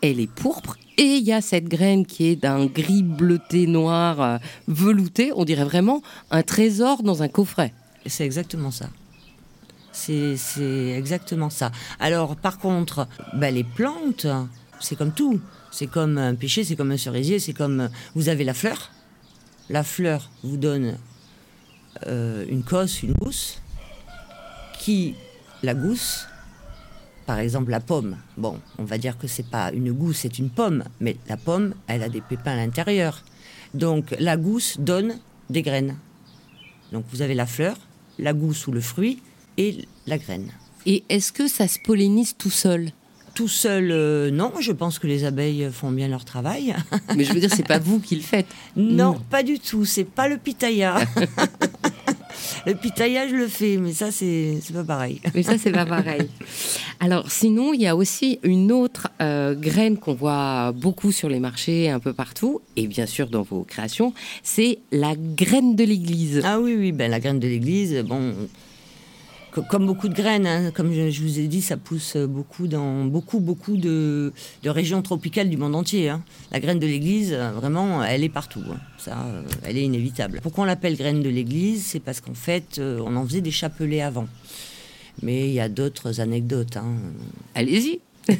elle 0.00 0.20
est 0.20 0.30
pourpre 0.30 0.78
et 0.98 1.16
il 1.16 1.24
y 1.24 1.32
a 1.32 1.40
cette 1.40 1.68
graine 1.68 2.06
qui 2.06 2.28
est 2.28 2.36
d'un 2.36 2.66
gris 2.66 3.02
bleuté 3.02 3.66
noir 3.66 4.20
euh, 4.20 4.38
velouté. 4.68 5.32
On 5.34 5.44
dirait 5.44 5.64
vraiment 5.64 6.02
un 6.30 6.42
trésor 6.42 7.02
dans 7.02 7.22
un 7.22 7.28
coffret. 7.28 7.72
C'est 8.06 8.24
exactement 8.24 8.70
ça. 8.70 8.88
C'est 9.92 10.36
exactement 10.96 11.50
ça. 11.50 11.70
Alors, 12.00 12.36
par 12.36 12.58
contre, 12.58 13.06
bah, 13.34 13.50
les 13.50 13.64
plantes, 13.64 14.26
c'est 14.80 14.96
comme 14.96 15.12
tout. 15.12 15.40
C'est 15.70 15.86
comme 15.86 16.18
un 16.18 16.34
pêcher, 16.34 16.64
c'est 16.64 16.76
comme 16.76 16.90
un 16.90 16.96
cerisier, 16.96 17.38
c'est 17.38 17.52
comme. 17.52 17.88
Vous 18.14 18.28
avez 18.28 18.44
la 18.44 18.54
fleur. 18.54 18.90
La 19.70 19.84
fleur 19.84 20.30
vous 20.42 20.56
donne 20.56 20.98
euh, 22.06 22.44
une 22.48 22.62
cosse, 22.62 23.02
une 23.02 23.12
gousse. 23.12 23.60
Qui, 24.78 25.14
la 25.62 25.74
gousse, 25.74 26.26
par 27.26 27.38
exemple 27.38 27.70
la 27.70 27.80
pomme, 27.80 28.16
bon, 28.36 28.58
on 28.78 28.84
va 28.84 28.98
dire 28.98 29.16
que 29.16 29.28
c'est 29.28 29.46
pas 29.48 29.70
une 29.72 29.92
gousse, 29.92 30.18
c'est 30.18 30.38
une 30.38 30.50
pomme, 30.50 30.82
mais 31.00 31.16
la 31.28 31.36
pomme, 31.36 31.74
elle 31.86 32.02
a 32.02 32.08
des 32.08 32.20
pépins 32.20 32.52
à 32.52 32.56
l'intérieur. 32.56 33.22
Donc 33.74 34.14
la 34.18 34.36
gousse 34.36 34.78
donne 34.80 35.18
des 35.48 35.62
graines. 35.62 35.96
Donc 36.90 37.04
vous 37.12 37.22
avez 37.22 37.34
la 37.34 37.46
fleur, 37.46 37.76
la 38.18 38.32
gousse 38.32 38.66
ou 38.66 38.72
le 38.72 38.80
fruit, 38.80 39.22
et 39.56 39.86
la 40.06 40.18
graine. 40.18 40.50
Et 40.86 41.04
est-ce 41.08 41.32
que 41.32 41.48
ça 41.48 41.68
se 41.68 41.78
pollinise 41.78 42.34
tout 42.36 42.50
seul? 42.50 42.90
Tout 43.34 43.48
seul, 43.48 43.90
euh, 43.92 44.30
non. 44.30 44.52
Je 44.60 44.72
pense 44.72 44.98
que 44.98 45.06
les 45.06 45.24
abeilles 45.24 45.70
font 45.72 45.90
bien 45.90 46.08
leur 46.08 46.24
travail. 46.24 46.74
Mais 47.16 47.24
je 47.24 47.32
veux 47.32 47.40
dire, 47.40 47.50
c'est 47.54 47.66
pas 47.66 47.78
vous 47.78 47.98
qui 47.98 48.16
le 48.16 48.22
faites. 48.22 48.46
Non, 48.76 49.18
pas 49.30 49.42
du 49.42 49.58
tout. 49.58 49.84
C'est 49.84 50.04
pas 50.04 50.28
le 50.28 50.36
pitaya. 50.36 50.96
le 52.66 52.74
pitaya, 52.74 53.28
je 53.28 53.36
le 53.36 53.48
fais, 53.48 53.76
mais 53.76 53.92
ça, 53.92 54.10
c'est 54.10 54.60
pas 54.72 54.84
pareil. 54.84 55.20
Mais 55.34 55.42
ça, 55.42 55.58
c'est 55.58 55.72
pas 55.72 55.86
pareil. 55.86 56.28
Alors, 57.00 57.30
sinon, 57.30 57.72
il 57.72 57.80
y 57.80 57.86
a 57.86 57.96
aussi 57.96 58.38
une 58.42 58.70
autre 58.70 59.08
euh, 59.20 59.54
graine 59.54 59.98
qu'on 59.98 60.14
voit 60.14 60.72
beaucoup 60.72 61.12
sur 61.12 61.28
les 61.28 61.40
marchés, 61.40 61.90
un 61.90 62.00
peu 62.00 62.12
partout, 62.12 62.60
et 62.76 62.86
bien 62.86 63.06
sûr 63.06 63.28
dans 63.28 63.42
vos 63.42 63.64
créations, 63.64 64.12
c'est 64.42 64.78
la 64.92 65.14
graine 65.16 65.74
de 65.74 65.84
l'église. 65.84 66.42
Ah 66.44 66.60
oui, 66.60 66.76
oui, 66.78 66.92
ben 66.92 67.10
la 67.10 67.20
graine 67.20 67.40
de 67.40 67.48
l'église, 67.48 67.96
bon 68.04 68.34
comme 69.68 69.86
beaucoup 69.86 70.08
de 70.08 70.14
graines, 70.14 70.46
hein, 70.46 70.70
comme 70.72 70.92
je, 70.92 71.22
vous 71.22 71.38
ai 71.38 71.46
dit, 71.46 71.62
ça 71.62 71.76
pousse 71.76 72.16
beaucoup 72.16 72.66
dans 72.66 73.04
beaucoup, 73.04 73.40
beaucoup 73.40 73.76
de, 73.76 74.32
régions 74.64 75.02
tropicales 75.02 75.48
du 75.48 75.56
monde 75.56 75.74
entier. 75.74 76.08
Hein. 76.08 76.22
La 76.50 76.60
graine 76.60 76.78
de 76.78 76.86
l'église, 76.86 77.32
vraiment, 77.32 78.02
elle 78.02 78.24
est 78.24 78.28
partout. 78.28 78.62
Hein. 78.70 78.78
Ça, 78.98 79.26
elle 79.64 79.76
est 79.76 79.84
inévitable. 79.84 80.40
Pourquoi 80.42 80.64
on 80.64 80.66
l'appelle 80.66 80.96
graine 80.96 81.22
de 81.22 81.28
l'église? 81.28 81.84
C'est 81.84 82.00
parce 82.00 82.20
qu'en 82.20 82.34
fait, 82.34 82.80
on 82.80 83.16
en 83.16 83.26
faisait 83.26 83.40
des 83.40 83.50
chapelets 83.50 84.02
avant. 84.02 84.26
Mais 85.22 85.48
il 85.48 85.52
y 85.52 85.60
a 85.60 85.68
d'autres 85.68 86.20
anecdotes. 86.20 86.78
Allez-y. 87.54 88.00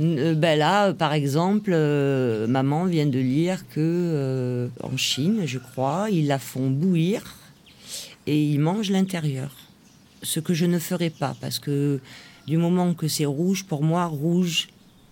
Euh, 0.00 0.34
ben 0.34 0.58
là, 0.58 0.92
par 0.92 1.12
exemple, 1.12 1.70
euh, 1.72 2.48
maman 2.48 2.84
vient 2.84 3.06
de 3.06 3.20
lire 3.20 3.62
que 3.68 3.78
euh, 3.78 4.68
en 4.82 4.96
Chine, 4.96 5.42
je 5.46 5.58
crois, 5.58 6.08
ils 6.10 6.26
la 6.26 6.40
font 6.40 6.68
bouillir 6.68 7.36
et 8.26 8.42
ils 8.42 8.58
mangent 8.58 8.90
l'intérieur. 8.90 9.54
Ce 10.24 10.40
que 10.40 10.54
je 10.54 10.66
ne 10.66 10.80
ferai 10.80 11.10
pas, 11.10 11.36
parce 11.40 11.60
que 11.60 12.00
du 12.48 12.56
moment 12.56 12.92
que 12.94 13.06
c'est 13.06 13.24
rouge, 13.24 13.64
pour 13.64 13.82
moi, 13.84 14.06
rouge, 14.06 14.68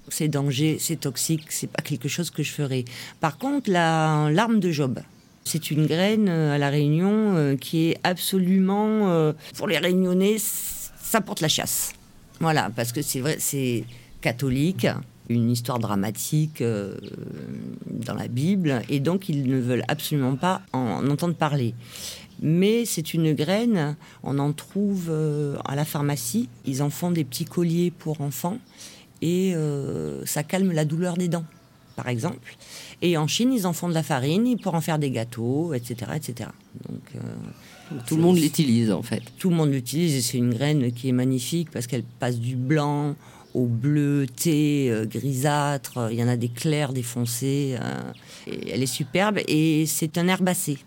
c'est 0.08 0.26
danger, 0.26 0.78
c'est 0.80 0.96
toxique, 1.00 1.44
c'est 1.50 1.70
pas 1.70 1.82
quelque 1.82 2.08
chose 2.08 2.30
que 2.30 2.42
je 2.42 2.50
ferai. 2.50 2.84
Par 3.20 3.38
contre, 3.38 3.70
la 3.70 4.30
larme 4.32 4.58
de 4.58 4.72
Job, 4.72 4.98
c'est 5.44 5.70
une 5.70 5.86
graine 5.86 6.28
à 6.28 6.58
la 6.58 6.70
Réunion 6.70 7.56
qui 7.60 7.90
est 7.90 7.98
absolument, 8.02 9.32
pour 9.56 9.68
les 9.68 9.78
Réunionnais, 9.78 10.36
ça 10.38 11.20
porte 11.20 11.40
la 11.40 11.48
chasse. 11.48 11.92
Voilà, 12.40 12.70
parce 12.74 12.90
que 12.90 13.02
c'est 13.02 13.20
vrai, 13.20 13.36
c'est 13.38 13.84
catholique, 14.20 14.86
une 15.28 15.50
histoire 15.50 15.78
dramatique 15.78 16.60
euh, 16.60 16.96
dans 17.86 18.14
la 18.14 18.28
Bible, 18.28 18.82
et 18.88 19.00
donc 19.00 19.28
ils 19.28 19.46
ne 19.46 19.58
veulent 19.58 19.84
absolument 19.88 20.36
pas 20.36 20.62
en 20.72 21.08
entendre 21.08 21.34
parler. 21.34 21.74
Mais 22.42 22.84
c'est 22.84 23.14
une 23.14 23.32
graine, 23.32 23.96
on 24.22 24.38
en 24.38 24.52
trouve 24.52 25.06
euh, 25.10 25.56
à 25.64 25.76
la 25.76 25.84
pharmacie, 25.84 26.48
ils 26.66 26.82
en 26.82 26.90
font 26.90 27.10
des 27.10 27.24
petits 27.24 27.44
colliers 27.44 27.92
pour 27.96 28.20
enfants, 28.20 28.58
et 29.20 29.54
euh, 29.54 30.26
ça 30.26 30.42
calme 30.42 30.72
la 30.72 30.84
douleur 30.84 31.16
des 31.16 31.28
dents, 31.28 31.44
par 31.94 32.08
exemple. 32.08 32.56
Et 33.00 33.16
en 33.16 33.28
Chine, 33.28 33.52
ils 33.52 33.66
en 33.66 33.72
font 33.72 33.88
de 33.88 33.94
la 33.94 34.02
farine 34.02 34.58
pour 34.58 34.74
en 34.74 34.80
faire 34.80 34.98
des 34.98 35.10
gâteaux, 35.10 35.72
etc. 35.72 36.12
etc. 36.16 36.50
Donc, 36.88 37.22
tout 38.06 38.16
le 38.16 38.22
monde 38.22 38.38
l'utilise 38.38 38.90
en 38.90 39.02
fait. 39.02 39.22
Tout 39.38 39.50
le 39.50 39.56
monde 39.56 39.70
l'utilise 39.70 40.14
et 40.14 40.22
c'est 40.22 40.38
une 40.38 40.54
graine 40.54 40.92
qui 40.92 41.08
est 41.08 41.12
magnifique 41.12 41.70
parce 41.70 41.86
qu'elle 41.86 42.04
passe 42.04 42.38
du 42.38 42.56
blanc 42.56 43.14
au 43.54 43.66
bleu, 43.66 44.26
thé, 44.26 44.90
euh, 44.90 45.04
grisâtre. 45.04 46.08
Il 46.10 46.18
y 46.18 46.24
en 46.24 46.28
a 46.28 46.36
des 46.36 46.48
clairs, 46.48 46.92
des 46.92 47.02
foncés. 47.02 47.76
Euh, 47.80 48.12
elle 48.46 48.82
est 48.82 48.86
superbe 48.86 49.40
et 49.46 49.84
c'est 49.86 50.18
un 50.18 50.28
herbacé. 50.28 50.78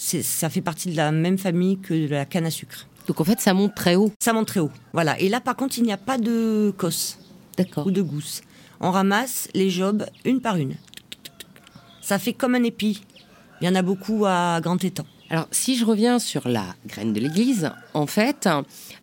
Ça 0.00 0.48
fait 0.48 0.62
partie 0.62 0.90
de 0.90 0.96
la 0.96 1.12
même 1.12 1.36
famille 1.36 1.78
que 1.78 1.92
la 1.92 2.24
canne 2.24 2.46
à 2.46 2.50
sucre. 2.50 2.86
Donc 3.06 3.20
en 3.20 3.24
fait, 3.24 3.40
ça 3.40 3.52
monte 3.52 3.74
très 3.74 3.96
haut. 3.96 4.12
Ça 4.18 4.32
monte 4.32 4.46
très 4.46 4.60
haut. 4.60 4.70
Voilà. 4.94 5.18
Et 5.20 5.28
là, 5.28 5.40
par 5.40 5.56
contre, 5.56 5.78
il 5.78 5.84
n'y 5.84 5.92
a 5.92 5.98
pas 5.98 6.16
de 6.16 6.72
cosse. 6.76 7.18
D'accord. 7.58 7.86
Ou 7.86 7.90
de 7.90 8.00
gousse. 8.00 8.40
On 8.80 8.90
ramasse 8.90 9.48
les 9.52 9.68
jobs 9.68 10.06
une 10.24 10.40
par 10.40 10.56
une. 10.56 10.74
Ça 12.00 12.18
fait 12.18 12.32
comme 12.32 12.54
un 12.54 12.62
épi. 12.62 13.02
Il 13.60 13.66
y 13.66 13.68
en 13.68 13.74
a 13.74 13.82
beaucoup 13.82 14.24
à 14.26 14.58
grand 14.62 14.82
étang. 14.82 15.04
Alors, 15.28 15.46
si 15.52 15.76
je 15.76 15.84
reviens 15.84 16.18
sur 16.18 16.48
la 16.48 16.64
graine 16.86 17.12
de 17.12 17.20
l'église, 17.20 17.70
en 17.94 18.06
fait, 18.06 18.48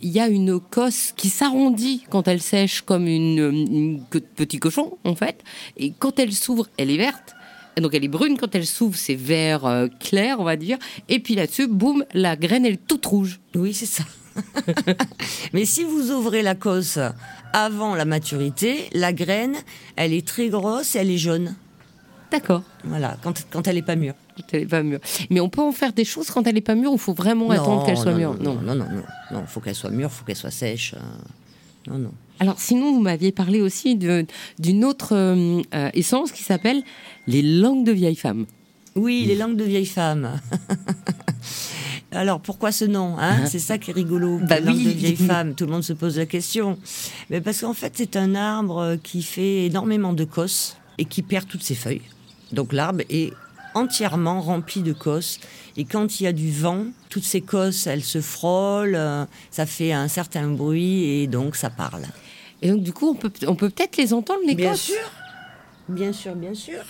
il 0.01 0.09
y 0.09 0.19
a 0.19 0.27
une 0.27 0.59
cosse 0.59 1.13
qui 1.15 1.29
s'arrondit 1.29 2.05
quand 2.09 2.27
elle 2.27 2.41
sèche 2.41 2.81
comme 2.81 3.07
une, 3.07 4.03
petit 4.35 4.59
cochon, 4.59 4.97
en 5.05 5.15
fait. 5.15 5.41
Et 5.77 5.93
quand 5.97 6.19
elle 6.19 6.33
s'ouvre, 6.33 6.67
elle 6.77 6.91
est 6.91 6.97
verte. 6.97 7.36
Donc 7.81 7.93
elle 7.93 8.03
est 8.03 8.09
brune, 8.09 8.37
quand 8.37 8.53
elle 8.55 8.65
s'ouvre, 8.65 8.97
c'est 8.97 9.15
vert 9.15 9.65
euh, 9.65 9.87
clair, 9.99 10.39
on 10.39 10.43
va 10.43 10.55
dire. 10.55 10.77
Et 11.09 11.19
puis 11.19 11.35
là-dessus, 11.35 11.67
boum, 11.67 12.03
la 12.13 12.35
graine, 12.35 12.65
elle 12.65 12.73
est 12.73 12.87
toute 12.87 13.05
rouge. 13.05 13.39
Oui, 13.55 13.73
c'est 13.73 13.85
ça. 13.85 14.03
Mais 15.53 15.65
si 15.65 15.83
vous 15.83 16.11
ouvrez 16.11 16.41
la 16.41 16.55
cosse 16.55 16.99
avant 17.53 17.95
la 17.95 18.05
maturité, 18.05 18.89
la 18.93 19.13
graine, 19.13 19.55
elle 19.95 20.13
est 20.13 20.27
très 20.27 20.49
grosse 20.49 20.95
et 20.95 20.99
elle 20.99 21.11
est 21.11 21.17
jaune. 21.17 21.55
D'accord. 22.31 22.61
Voilà, 22.83 23.17
quand, 23.23 23.45
quand 23.49 23.67
elle 23.67 23.75
n'est 23.75 23.81
pas 23.81 23.95
mûre. 23.95 24.13
Quand 24.35 24.43
elle 24.51 24.61
n'est 24.61 24.65
pas 24.67 24.83
mûre. 24.83 24.99
Mais 25.29 25.39
on 25.39 25.49
peut 25.49 25.61
en 25.61 25.71
faire 25.71 25.93
des 25.93 26.03
choses 26.03 26.29
quand 26.29 26.45
elle 26.45 26.55
n'est 26.55 26.61
pas 26.61 26.75
mûre 26.75 26.91
ou 26.91 26.95
il 26.95 26.99
faut 26.99 27.13
vraiment 27.13 27.49
attendre 27.49 27.85
qu'elle 27.85 27.97
soit 27.97 28.13
mûre? 28.13 28.35
non. 28.39 28.55
non, 28.55 28.75
non, 28.75 28.85
non, 28.85 29.03
non. 29.31 29.41
Il 29.41 29.47
faut 29.47 29.59
qu'elle 29.59 29.75
soit 29.75 29.89
mûre, 29.89 30.09
il 30.11 30.15
faut 30.15 30.25
qu'elle 30.25 30.35
soit 30.35 30.51
sèche. 30.51 30.93
Euh, 30.93 30.99
non, 31.87 31.97
non. 31.97 32.11
Alors 32.39 32.59
sinon, 32.59 32.93
vous 32.93 33.01
m'aviez 33.01 33.31
parlé 33.31 33.61
aussi 33.61 33.95
d'une 33.95 34.85
autre 34.85 35.15
euh, 35.15 35.89
essence 35.93 36.31
qui 36.31 36.43
s'appelle 36.43 36.83
les 37.25 37.41
langues 37.41 37.85
de 37.85 37.91
vieilles 37.91 38.15
femmes. 38.15 38.45
Oui, 38.95 39.25
les 39.25 39.35
langues 39.35 39.55
de 39.55 39.63
vieilles 39.63 39.85
femmes. 39.85 40.39
Alors 42.11 42.39
pourquoi 42.39 42.71
ce 42.71 42.85
nom 42.85 43.17
hein? 43.19 43.45
C'est 43.47 43.59
ça 43.59 43.77
qui 43.77 43.91
est 43.91 43.93
rigolo. 43.93 44.39
Bah 44.39 44.59
langue 44.59 44.83
de 44.83 44.89
vieilles 44.89 45.15
femmes, 45.27 45.55
tout 45.55 45.65
le 45.65 45.71
monde 45.71 45.83
se 45.83 45.93
pose 45.93 46.17
la 46.17 46.25
question. 46.25 46.77
Mais 47.29 47.41
parce 47.41 47.61
qu'en 47.61 47.73
fait, 47.73 47.93
c'est 47.95 48.15
un 48.15 48.33
arbre 48.33 48.97
qui 49.03 49.21
fait 49.21 49.65
énormément 49.65 50.13
de 50.13 50.23
cosses 50.23 50.77
et 50.97 51.05
qui 51.05 51.21
perd 51.21 51.47
toutes 51.47 51.63
ses 51.63 51.75
feuilles. 51.75 52.01
Donc 52.51 52.73
l'arbre 52.73 53.03
est 53.09 53.33
entièrement 53.77 54.41
rempli 54.41 54.81
de 54.81 54.93
cosses. 54.93 55.39
Et 55.77 55.85
quand 55.85 56.19
il 56.19 56.23
y 56.23 56.27
a 56.27 56.33
du 56.33 56.51
vent, 56.51 56.85
toutes 57.09 57.23
ces 57.23 57.41
cosses, 57.41 57.87
elles 57.87 58.03
se 58.03 58.21
frôlent, 58.21 58.95
euh, 58.95 59.25
ça 59.51 59.65
fait 59.65 59.93
un 59.93 60.07
certain 60.07 60.47
bruit 60.49 61.03
et 61.03 61.27
donc 61.27 61.55
ça 61.55 61.69
parle. 61.69 62.03
Et 62.61 62.69
donc 62.69 62.81
du 62.81 62.91
coup, 62.91 63.09
on 63.09 63.15
peut 63.15 63.31
on 63.47 63.55
peut 63.55 63.69
peut-être 63.69 63.97
les 63.97 64.13
entendre 64.13 64.41
les 64.45 64.55
bien 64.55 64.71
cosses? 64.71 64.87
Bien 64.87 64.95
sûr, 64.95 65.11
bien 65.89 66.13
sûr, 66.13 66.35
bien 66.35 66.53
sûr. 66.53 66.83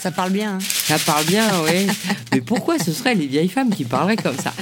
Ça 0.00 0.10
parle 0.10 0.32
bien. 0.32 0.54
Hein. 0.54 0.58
ça 0.60 0.98
parle 0.98 1.26
bien, 1.26 1.46
oui. 1.64 1.86
Mais 2.32 2.40
pourquoi 2.40 2.78
ce 2.78 2.90
seraient 2.90 3.14
les 3.14 3.26
vieilles 3.26 3.48
femmes 3.48 3.68
qui 3.70 3.84
parleraient 3.84 4.16
comme 4.16 4.36
ça? 4.36 4.52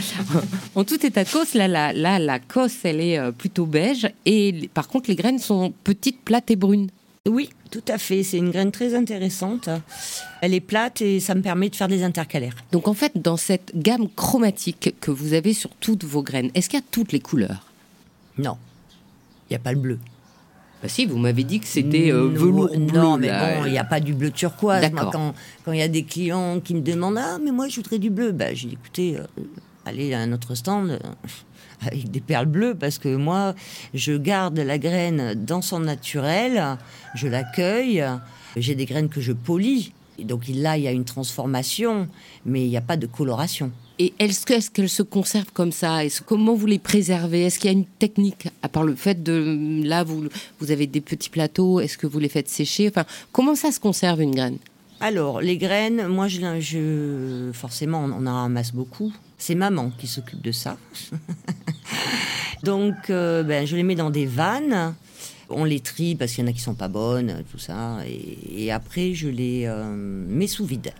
En 0.75 0.83
tout 0.85 1.05
état 1.07 1.23
de 1.23 1.29
cause, 1.31 1.55
là, 1.55 1.69
la, 1.93 2.19
la 2.19 2.39
cosse, 2.41 2.85
elle 2.85 3.01
est 3.01 3.19
euh, 3.19 3.31
plutôt 3.31 3.65
beige. 3.65 4.09
Et 4.27 4.69
par 4.75 4.89
contre, 4.89 5.09
les 5.09 5.17
graines 5.17 5.39
sont 5.39 5.73
petites, 5.85 6.21
plates 6.23 6.51
et 6.51 6.57
brunes. 6.57 6.89
Oui, 7.29 7.51
tout 7.71 7.85
à 7.89 7.99
fait. 7.99 8.23
C'est 8.23 8.39
une 8.39 8.51
graine 8.51 8.73
très 8.73 8.95
intéressante. 8.95 9.69
Elle 10.41 10.55
est 10.55 10.61
plate 10.61 11.03
et 11.03 11.21
ça 11.21 11.35
me 11.35 11.43
permet 11.43 11.69
de 11.69 11.77
faire 11.77 11.89
des 11.89 12.03
intercalaires. 12.03 12.57
Donc 12.73 12.89
en 12.89 12.95
fait, 12.95 13.13
dans 13.17 13.37
cette 13.37 13.73
gamme 13.77 14.09
chromatique 14.09 14.95
que 15.01 15.11
vous 15.11 15.35
avez 15.35 15.53
sur 15.53 15.71
toutes 15.79 16.05
vos 16.05 16.23
graines, 16.23 16.51
est-ce 16.55 16.69
qu'il 16.69 16.79
y 16.79 16.83
a 16.83 16.87
toutes 16.91 17.13
les 17.13 17.21
couleurs? 17.21 17.67
Non. 18.39 18.57
Il 19.49 19.53
n'y 19.53 19.57
a 19.57 19.61
pas 19.61 19.73
le 19.73 19.79
bleu. 19.79 19.99
Bah 20.83 20.89
si, 20.89 21.07
vous 21.07 21.19
m'avez 21.19 21.43
dit 21.43 21.59
que 21.59 21.67
c'était 21.67 22.13
euh, 22.13 22.29
velours 22.29 22.69
bleu. 22.69 22.79
Non, 22.79 23.19
mais 23.19 23.29
bon, 23.29 23.65
il 23.67 23.73
n'y 23.73 23.79
a 23.79 23.85
pas 23.85 23.99
du 23.99 24.15
bleu 24.15 24.31
turquoise. 24.31 24.91
Moi, 24.93 25.11
quand 25.65 25.73
il 25.73 25.79
y 25.79 25.83
a 25.83 25.89
des 25.89 26.05
clients 26.05 26.61
qui 26.61 26.75
me 26.75 26.81
demandent 26.81 27.19
Ah, 27.19 27.39
mais 27.43 27.51
moi, 27.51 27.69
je 27.69 27.77
voudrais 27.77 27.99
du 27.99 28.11
bleu, 28.11 28.31
bah, 28.31 28.55
j'ai 28.55 28.69
dit 28.69 28.75
Écoutez, 28.75 29.17
euh, 29.19 29.43
allez 29.85 30.15
à 30.15 30.21
un 30.21 30.33
autre 30.33 30.55
stand 30.55 30.91
euh, 30.91 30.99
avec 31.87 32.11
des 32.11 32.21
perles 32.21 32.47
bleues, 32.47 32.77
parce 32.77 32.99
que 32.99 33.17
moi, 33.17 33.55
je 33.93 34.13
garde 34.17 34.59
la 34.59 34.79
graine 34.79 35.35
dans 35.35 35.63
son 35.63 35.81
naturel, 35.81 36.79
je 37.15 37.27
l'accueille, 37.27 38.05
j'ai 38.57 38.77
des 38.77 38.85
graines 38.85 39.09
que 39.09 39.21
je 39.21 39.33
polis. 39.33 39.91
Et 40.19 40.25
donc 40.25 40.43
là, 40.49 40.77
il 40.77 40.83
y 40.83 40.89
a 40.89 40.93
une 40.93 41.05
transformation, 41.05 42.09
mais 42.45 42.65
il 42.65 42.69
n'y 42.69 42.77
a 42.77 42.83
pas 42.83 42.97
de 42.97 43.07
coloration. 43.07 43.71
Et 44.01 44.13
est-ce 44.19 44.47
qu'elles 44.71 44.89
se 44.89 45.03
conservent 45.03 45.53
comme 45.53 45.73
ça? 45.73 46.01
Comment 46.27 46.55
vous 46.55 46.67
les 46.67 46.79
préservez? 46.79 47.47
Est-ce 47.47 47.59
qu'il 47.59 47.71
y 47.71 47.75
a 47.75 47.77
une 47.77 47.85
technique 47.85 48.49
À 48.63 48.69
part 48.69 48.85
le 48.85 48.95
fait 48.95 49.23
de... 49.23 49.83
Là, 49.85 50.05
vous, 50.05 50.25
vous 50.61 50.71
avez 50.71 50.87
des 50.87 51.01
petits 51.01 51.31
plateaux, 51.31 51.81
est-ce 51.81 51.99
que 51.99 52.07
vous 52.07 52.19
les 52.19 52.29
faites 52.29 52.49
sécher? 52.49 52.89
Enfin, 52.89 53.05
Comment 53.33 53.55
ça 53.55 53.73
se 53.73 53.81
conserve 53.81 54.21
une 54.21 54.35
graine? 54.35 54.59
Alors, 55.01 55.41
les 55.41 55.57
graines, 55.57 56.09
moi, 56.09 56.27
je, 56.27 56.41
je, 56.61 57.51
forcément, 57.53 58.05
on 58.05 58.27
en 58.27 58.35
ramasse 58.35 58.73
beaucoup. 58.73 59.13
C'est 59.37 59.55
maman 59.55 59.93
qui 59.97 60.09
s'occupe 60.09 60.43
de 60.43 60.51
ça. 60.51 60.77
Donc, 62.65 62.95
euh, 63.11 63.45
ben, 63.45 63.67
je 63.67 63.77
les 63.77 63.85
mets 63.85 63.95
dans 63.95 64.11
des 64.11 64.27
vannes. 64.27 64.95
On 65.51 65.65
les 65.65 65.81
trie 65.81 66.15
parce 66.15 66.33
qu'il 66.33 66.45
y 66.45 66.47
en 66.47 66.51
a 66.51 66.53
qui 66.53 66.61
sont 66.61 66.75
pas 66.75 66.89
bonnes, 66.89 67.43
tout 67.51 67.59
ça. 67.59 67.99
Et, 68.07 68.71
après, 68.71 69.15
je 69.15 69.29
les 69.29 69.65
euh, 69.67 69.95
mets 69.95 70.47
sous 70.47 70.67
vide. 70.67 70.93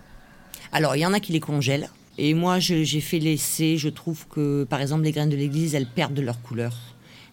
Alors, 0.71 0.95
il 0.95 0.99
y 0.99 1.05
en 1.05 1.13
a 1.13 1.19
qui 1.19 1.31
les 1.31 1.39
congèlent. 1.39 1.89
Et 2.17 2.33
moi, 2.33 2.59
j'ai 2.59 3.01
fait 3.01 3.19
l'essai. 3.19 3.77
Je 3.77 3.89
trouve 3.89 4.27
que, 4.27 4.65
par 4.65 4.81
exemple, 4.81 5.03
les 5.03 5.11
graines 5.11 5.29
de 5.29 5.35
l'église, 5.35 5.75
elles 5.75 5.87
perdent 5.87 6.13
de 6.13 6.21
leur 6.21 6.41
couleur. 6.41 6.75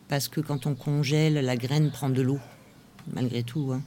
Parce 0.09 0.29
que 0.29 0.41
quand 0.41 0.67
on 0.67 0.75
congèle, 0.75 1.35
la 1.35 1.57
graine 1.57 1.91
prend 1.91 2.11
de 2.11 2.23
l'eau, 2.23 2.39
malgré 3.13 3.43
tout. 3.43 3.73
Hein. 3.73 3.83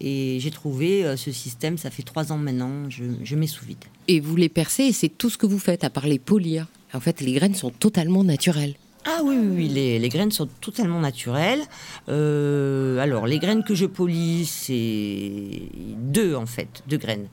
Et 0.00 0.38
j'ai 0.40 0.50
trouvé 0.50 1.04
euh, 1.04 1.16
ce 1.16 1.32
système, 1.32 1.78
ça 1.78 1.90
fait 1.90 2.02
trois 2.02 2.32
ans 2.32 2.36
maintenant, 2.36 2.90
je, 2.90 3.34
mets 3.34 3.46
sous 3.46 3.64
vide. 3.64 3.84
Et 4.08 4.20
vous 4.20 4.36
les 4.36 4.50
percez 4.50 4.84
et 4.84 4.92
c'est 4.92 5.08
tout 5.08 5.30
ce 5.30 5.38
que 5.38 5.46
vous 5.46 5.58
faites, 5.58 5.84
à 5.84 5.90
part 5.90 6.06
les 6.06 6.18
polir. 6.18 6.66
En 6.92 7.00
fait, 7.00 7.20
les 7.20 7.32
graines 7.32 7.54
sont 7.54 7.70
totalement 7.70 8.22
naturelles. 8.22 8.74
Ah 9.08 9.20
oui, 9.22 9.36
oui, 9.38 9.68
les, 9.68 10.08
graines 10.08 10.32
sont 10.32 10.48
totalement 10.60 10.98
naturelles. 10.98 11.62
Euh, 12.08 12.98
alors, 12.98 13.28
les 13.28 13.38
graines 13.38 13.62
que 13.62 13.76
je 13.76 13.86
polis, 13.86 14.50
c'est 14.50 15.62
deux 15.96 16.34
en 16.34 16.46
fait, 16.46 16.82
deux 16.88 16.96
graines. 16.96 17.28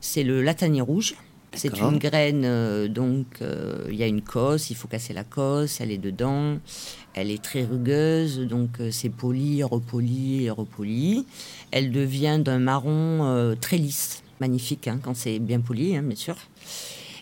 C'est 0.00 0.22
le 0.22 0.40
latanier 0.40 0.80
rouge, 0.80 1.16
c'est 1.52 1.78
une 1.80 1.98
graine, 1.98 2.44
euh, 2.46 2.88
donc 2.88 3.26
euh, 3.42 3.84
il 3.90 3.96
y 3.96 4.02
a 4.02 4.06
une 4.06 4.22
cosse, 4.22 4.70
il 4.70 4.76
faut 4.76 4.88
casser 4.88 5.12
la 5.12 5.24
cosse, 5.24 5.82
elle 5.82 5.90
est 5.90 5.98
dedans. 5.98 6.58
Elle 7.12 7.30
est 7.30 7.42
très 7.42 7.64
rugueuse, 7.64 8.38
donc 8.40 8.78
c'est 8.90 9.10
poli, 9.10 9.62
repoli, 9.62 10.48
repoli. 10.48 11.26
Elle 11.72 11.90
devient 11.90 12.40
d'un 12.42 12.58
marron 12.58 13.54
très 13.60 13.76
lisse, 13.76 14.22
magnifique 14.40 14.88
hein, 14.88 14.98
quand 15.02 15.14
c'est 15.14 15.40
bien 15.40 15.60
poli, 15.60 15.94
hein, 15.94 16.02
bien 16.02 16.16
sûr. 16.16 16.36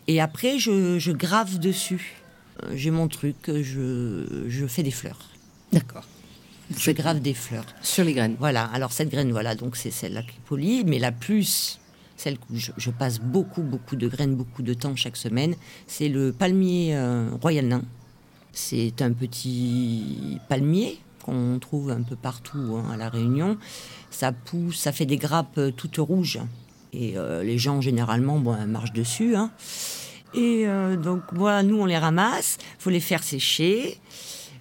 Et 0.06 0.20
après, 0.20 0.58
je, 0.58 1.10
grave 1.10 1.58
dessus. 1.58 2.14
Euh, 2.62 2.72
j'ai 2.74 2.90
mon 2.90 3.08
truc, 3.08 3.36
je, 3.46 4.44
je 4.48 4.66
fais 4.66 4.82
des 4.82 4.90
fleurs. 4.90 5.18
D'accord. 5.72 6.04
Je 6.76 6.90
grave 6.90 7.20
des 7.20 7.34
fleurs. 7.34 7.66
Sur 7.80 8.04
les 8.04 8.12
graines. 8.12 8.36
Voilà, 8.38 8.64
alors 8.64 8.92
cette 8.92 9.08
graine, 9.10 9.30
voilà, 9.30 9.54
donc 9.54 9.76
c'est 9.76 9.92
celle-là 9.92 10.22
qui 10.22 10.38
polie, 10.46 10.84
mais 10.84 10.98
la 10.98 11.12
plus, 11.12 11.78
celle 12.16 12.38
où 12.50 12.56
je, 12.56 12.90
passe 12.90 13.20
beaucoup, 13.20 13.62
beaucoup 13.62 13.94
de 13.94 14.08
graines, 14.08 14.34
beaucoup 14.34 14.62
de 14.62 14.74
temps 14.74 14.96
chaque 14.96 15.16
semaine, 15.16 15.54
c'est 15.86 16.08
le 16.08 16.32
palmier 16.32 16.98
royal 17.40 17.66
nain. 17.66 17.82
C'est 18.52 19.02
un 19.02 19.12
petit 19.12 20.40
palmier 20.48 20.98
qu'on 21.26 21.58
trouve 21.60 21.90
un 21.90 22.02
peu 22.02 22.16
partout 22.16 22.78
hein, 22.78 22.90
à 22.90 22.96
La 22.96 23.10
Réunion. 23.10 23.58
Ça 24.10 24.32
pousse, 24.32 24.78
ça 24.78 24.92
fait 24.92 25.04
des 25.04 25.18
grappes 25.18 25.58
euh, 25.58 25.70
toutes 25.70 25.98
rouges. 25.98 26.38
Et 26.94 27.18
euh, 27.18 27.42
les 27.42 27.58
gens, 27.58 27.82
généralement, 27.82 28.38
bon, 28.38 28.56
marchent 28.66 28.94
dessus. 28.94 29.36
Hein. 29.36 29.50
Et 30.34 30.66
euh, 30.66 30.96
donc, 30.96 31.22
voilà, 31.32 31.62
nous, 31.62 31.80
on 31.80 31.86
les 31.86 31.98
ramasse. 31.98 32.58
Il 32.60 32.82
faut 32.82 32.90
les 32.90 33.00
faire 33.00 33.22
sécher. 33.22 33.98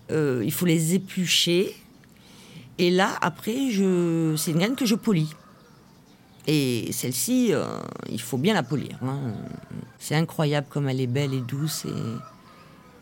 il 0.10 0.52
faut 0.52 0.66
les 0.66 0.96
éplucher. 0.96 1.76
Et 2.78 2.92
là, 2.92 3.10
après, 3.22 3.72
je... 3.72 4.36
c'est 4.38 4.52
une 4.52 4.58
graine 4.58 4.76
que 4.76 4.86
je 4.86 4.96
polis. 4.96 5.30
Et 6.48 6.92
celle-ci, 6.92 7.52
il 8.10 8.22
faut 8.22 8.38
bien 8.38 8.54
la 8.54 8.64
polir. 8.64 9.00
Hein. 9.02 9.34
C'est 9.98 10.16
incroyable 10.16 10.68
comme 10.70 10.88
elle 10.88 11.02
est 11.02 11.08
belle 11.08 11.34
et 11.34 11.42
douce. 11.42 11.86
Et 11.86 11.92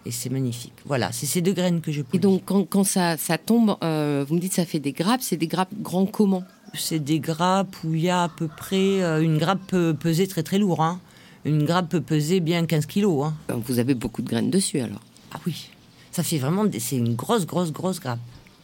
et 0.05 0.11
c'est 0.11 0.29
magnifique. 0.29 0.73
Voilà, 0.85 1.11
c'est 1.11 1.25
ces 1.25 1.41
deux 1.41 1.53
graines 1.53 1.81
que 1.81 1.91
je 1.91 2.01
polis. 2.01 2.15
Et 2.15 2.19
donc, 2.19 2.43
quand, 2.45 2.83
ça, 2.83 3.17
ça 3.17 3.37
tombe, 3.37 3.77
euh, 3.83 4.25
vous 4.27 4.35
me 4.35 4.39
dites 4.39 4.53
ça 4.53 4.65
fait 4.65 4.79
des 4.79 4.91
grappes, 4.91 5.21
c'est 5.21 5.37
des 5.37 5.47
grappes 5.47 5.73
grands 5.79 6.05
comment? 6.05 6.43
C'est 6.73 6.99
des 6.99 7.19
grappes 7.19 7.75
où 7.83 7.93
il 7.93 8.01
y 8.01 8.09
a 8.09 8.23
à 8.23 8.29
peu 8.29 8.47
près. 8.47 9.01
Euh, 9.01 9.21
une 9.21 9.37
grappe 9.37 9.61
peut 9.67 9.95
peser 9.97 10.27
très 10.27 10.43
très 10.43 10.57
lourd. 10.57 10.83
Hein. 10.83 10.99
Une 11.45 11.65
grappe 11.65 11.89
peut 11.89 12.01
peser 12.01 12.39
bien 12.39 12.65
15 12.65 12.85
kilos. 12.85 13.25
Hein. 13.25 13.59
vous 13.65 13.79
avez 13.79 13.93
beaucoup 13.93 14.21
de 14.21 14.29
graines 14.29 14.49
dessus 14.49 14.79
alors 14.79 15.01
Ah 15.33 15.39
oui, 15.45 15.69
ça 16.11 16.23
fait 16.23 16.37
vraiment. 16.37 16.65
C'est 16.79 16.97
une 16.97 17.15
grosse, 17.15 17.45
grosse, 17.45 17.71
grosse 17.71 17.99
grappe. 17.99 18.19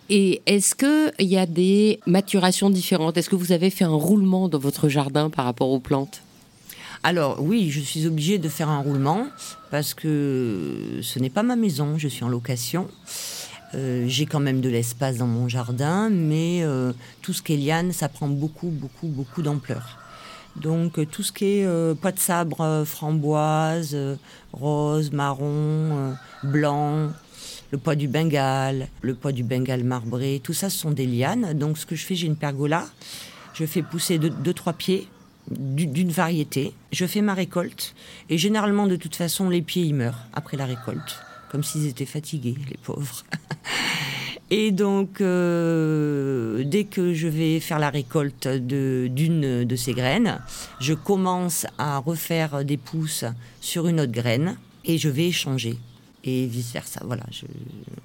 Et 0.10 0.42
est-ce 0.46 0.74
qu'il 0.74 1.28
y 1.28 1.38
a 1.38 1.46
des 1.46 2.00
maturations 2.08 2.70
différentes? 2.70 3.18
Est-ce 3.18 3.30
que 3.30 3.36
vous 3.36 3.52
avez 3.52 3.70
fait 3.70 3.84
un 3.84 3.90
roulement 3.90 4.50
dans 4.50 4.58
votre 4.58 4.90
jardin 4.90 5.30
par 5.30 5.46
rapport 5.46 5.70
aux 5.70 5.80
plantes? 5.80 6.24
Alors 7.04 7.42
oui, 7.42 7.70
je 7.70 7.80
suis 7.80 8.08
obligée 8.08 8.40
de 8.40 8.50
faire 8.50 8.70
un 8.70 8.82
roulement 8.82 9.28
parce 9.72 9.94
que 9.94 11.00
ce 11.02 11.20
n'est 11.20 11.30
pas 11.30 11.44
ma 11.44 11.56
maison, 11.56 11.98
je 11.98 12.08
suis 12.08 12.24
en 12.24 12.30
location. 12.30 12.88
Euh, 13.76 14.06
j'ai 14.08 14.26
quand 14.26 14.40
même 14.40 14.62
de 14.62 14.70
l'espace 14.70 15.18
dans 15.18 15.28
mon 15.28 15.48
jardin, 15.48 16.10
mais 16.10 16.64
euh, 16.64 16.92
tout 17.22 17.34
ce 17.34 17.42
qui 17.42 17.54
est 17.54 17.58
liane, 17.58 17.92
ça 17.92 18.10
prend 18.10 18.28
beaucoup, 18.28 18.70
beaucoup, 18.70 19.08
beaucoup 19.08 19.44
d'ampleur. 19.44 19.99
Donc 20.62 21.10
tout 21.10 21.24
ce 21.24 21.32
qui 21.32 21.60
est 21.60 21.66
euh, 21.66 21.96
poids 21.96 22.12
de 22.12 22.20
sabre, 22.20 22.84
framboise, 22.86 23.98
rose, 24.52 25.12
marron, 25.12 26.16
blanc, 26.44 27.12
le 27.72 27.78
poids 27.78 27.96
du 27.96 28.08
Bengale, 28.08 28.88
le 29.02 29.14
poids 29.14 29.32
du 29.32 29.44
Bengale 29.44 29.84
marbré, 29.84 30.42
tout 30.44 30.54
ça 30.54 30.70
ce 30.70 30.78
sont 30.78 30.92
des 30.92 31.06
lianes. 31.06 31.54
Donc 31.58 31.78
ce 31.78 31.86
que 31.86 31.96
je 31.96 32.06
fais, 32.06 32.16
j'ai 32.16 32.28
une 32.28 32.36
pergola, 32.36 32.86
je 33.54 33.66
fais 33.66 33.82
pousser 33.82 34.20
deux, 34.20 34.54
trois 34.54 34.74
pieds 34.74 35.08
d'une 35.50 36.12
variété. 36.12 36.74
Je 36.92 37.06
fais 37.06 37.22
ma 37.22 37.34
récolte 37.34 37.96
et 38.30 38.38
généralement 38.38 38.88
de 38.88 38.96
toute 38.96 39.16
façon 39.16 39.50
les 39.50 39.62
pieds 39.62 39.84
ils 39.84 39.96
meurent 39.96 40.26
après 40.34 40.58
la 40.58 40.66
récolte, 40.66 41.20
comme 41.52 41.64
s'ils 41.64 41.88
étaient 41.88 42.06
fatigués 42.06 42.56
les 42.70 42.78
pauvres. 42.78 43.24
et 44.52 44.72
donc 44.72 45.22
euh, 45.22 46.64
dès 46.66 46.84
que 46.86 47.14
je 47.14 47.28
vais 47.28 47.60
faire 47.60 47.80
la 47.80 47.90
récolte 47.90 48.48
d'une 48.48 49.64
de, 49.64 49.76
ces 49.76 49.94
graines, 49.94 50.40
je 50.80 50.94
commence 50.94 51.68
à 51.78 52.00
refaire 52.00 52.66
des 52.66 52.78
pousses 52.78 53.26
sur 53.62 53.88
une 53.88 54.00
autre 54.00 54.12
graine 54.12 54.58
et 54.86 54.98
je 54.98 55.10
vais 55.10 55.28
échanger 55.28 55.78
et 56.24 56.48
vice 56.48 56.74
versa. 56.74 57.02
Voilà, 57.06 57.24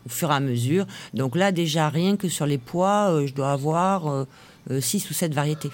au 0.07 0.09
fur 0.09 0.31
et 0.31 0.35
à 0.35 0.41
mesure. 0.41 0.87
Donc 1.15 1.35
là 1.35 1.51
déjà 1.51 1.89
rien 1.89 2.17
que 2.17 2.29
sur 2.29 2.47
les 2.47 2.59
pois, 2.59 3.11
euh, 3.11 3.27
je 3.27 3.35
dois 3.35 3.53
avoir 3.53 4.27
6 4.69 5.07
euh, 5.07 5.09
ou 5.11 5.15
7 5.15 5.33
variétés. 5.35 5.71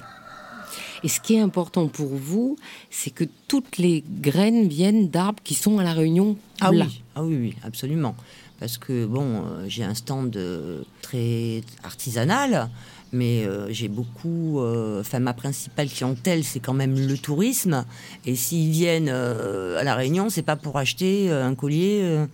Et 1.03 1.09
ce 1.09 1.21
qui 1.21 1.35
est 1.35 1.41
important 1.41 1.89
pour 1.89 2.09
vous, 2.09 2.57
c'est 2.91 3.11
que 3.11 3.25
toutes 3.49 3.79
les 3.79 4.05
graines 4.07 4.69
viennent 4.69 5.09
d'arbres 5.09 5.43
qui 5.43 5.55
sont 5.55 5.79
à 5.79 5.85
la 5.85 5.95
Réunion 5.95 6.37
ah 6.61 6.71
Oui. 6.71 7.03
Ah 7.15 7.23
oui, 7.25 7.37
oui, 7.37 7.55
absolument. 7.65 8.15
Parce 8.61 8.77
que 8.77 9.07
bon, 9.07 9.43
euh, 9.43 9.65
j'ai 9.69 9.85
un 9.85 9.95
stand 9.95 10.37
euh, 10.37 10.83
très 11.01 11.63
artisanal, 11.83 12.69
mais 13.11 13.45
euh, 13.45 13.73
j'ai 13.73 13.89
beaucoup. 13.89 14.61
Enfin, 15.01 15.19
ma 15.19 15.33
principale 15.33 15.89
clientèle, 15.89 16.45
c'est 16.45 16.61
quand 16.61 16.75
même 16.75 16.95
le 16.95 17.17
tourisme. 17.17 17.85
Et 18.27 18.37
s'ils 18.37 18.71
viennent 18.71 19.09
à 19.09 19.83
la 19.83 19.95
Réunion, 19.95 20.29
c'est 20.29 20.43
pas 20.43 20.57
pour 20.57 20.77
acheter 20.77 21.33
un 21.33 21.55
collier 21.55 22.27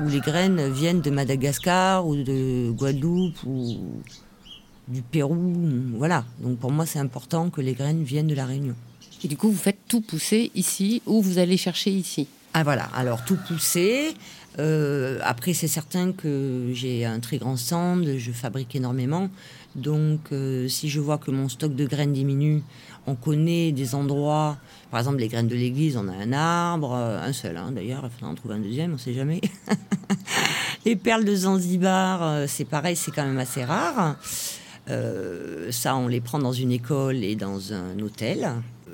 où 0.00 0.08
les 0.08 0.20
graines 0.20 0.72
viennent 0.72 1.02
de 1.02 1.10
Madagascar 1.10 2.06
ou 2.06 2.16
de 2.16 2.70
Guadeloupe 2.70 3.42
ou 3.46 3.76
du 4.88 5.02
Pérou, 5.02 5.36
voilà. 5.96 6.24
Donc 6.40 6.58
pour 6.58 6.72
moi, 6.72 6.86
c'est 6.86 6.98
important 6.98 7.50
que 7.50 7.60
les 7.60 7.74
graines 7.74 8.02
viennent 8.02 8.26
de 8.26 8.34
la 8.34 8.46
Réunion. 8.46 8.74
Et 9.22 9.28
du 9.28 9.36
coup, 9.36 9.50
vous 9.50 9.58
faites 9.58 9.78
tout 9.86 10.00
pousser 10.00 10.50
ici 10.54 11.02
ou 11.06 11.20
vous 11.22 11.38
allez 11.38 11.56
chercher 11.56 11.90
ici? 11.90 12.26
Ah 12.54 12.64
voilà, 12.64 12.88
alors 12.94 13.24
tout 13.24 13.38
pousser. 13.46 14.14
Euh, 14.58 15.18
après, 15.22 15.52
c'est 15.52 15.68
certain 15.68 16.12
que 16.12 16.70
j'ai 16.72 17.04
un 17.04 17.20
très 17.20 17.38
grand 17.38 17.56
stand, 17.56 18.16
je 18.16 18.32
fabrique 18.32 18.74
énormément. 18.74 19.30
Donc, 19.76 20.32
euh, 20.32 20.68
si 20.68 20.88
je 20.88 20.98
vois 21.00 21.18
que 21.18 21.30
mon 21.30 21.48
stock 21.48 21.74
de 21.74 21.86
graines 21.86 22.12
diminue, 22.12 22.62
on 23.06 23.14
connaît 23.14 23.70
des 23.70 23.94
endroits, 23.94 24.56
par 24.90 25.00
exemple 25.00 25.18
les 25.18 25.28
graines 25.28 25.46
de 25.46 25.54
l'église, 25.54 25.96
on 25.96 26.08
a 26.08 26.12
un 26.12 26.32
arbre, 26.32 26.94
euh, 26.94 27.22
un 27.22 27.32
seul 27.32 27.56
hein, 27.56 27.70
d'ailleurs, 27.70 28.02
il 28.04 28.10
faudra 28.10 28.28
en 28.28 28.34
trouver 28.34 28.56
un 28.56 28.60
deuxième, 28.60 28.90
on 28.90 28.94
ne 28.94 28.98
sait 28.98 29.14
jamais. 29.14 29.40
les 30.84 30.96
perles 30.96 31.24
de 31.24 31.36
Zanzibar, 31.36 32.48
c'est 32.48 32.64
pareil, 32.64 32.96
c'est 32.96 33.12
quand 33.12 33.24
même 33.24 33.38
assez 33.38 33.64
rare. 33.64 34.16
Ça, 35.70 35.96
on 35.96 36.08
les 36.08 36.22
prend 36.22 36.38
dans 36.38 36.52
une 36.52 36.72
école 36.72 37.22
et 37.22 37.36
dans 37.36 37.74
un 37.74 37.98
hôtel. 38.00 38.48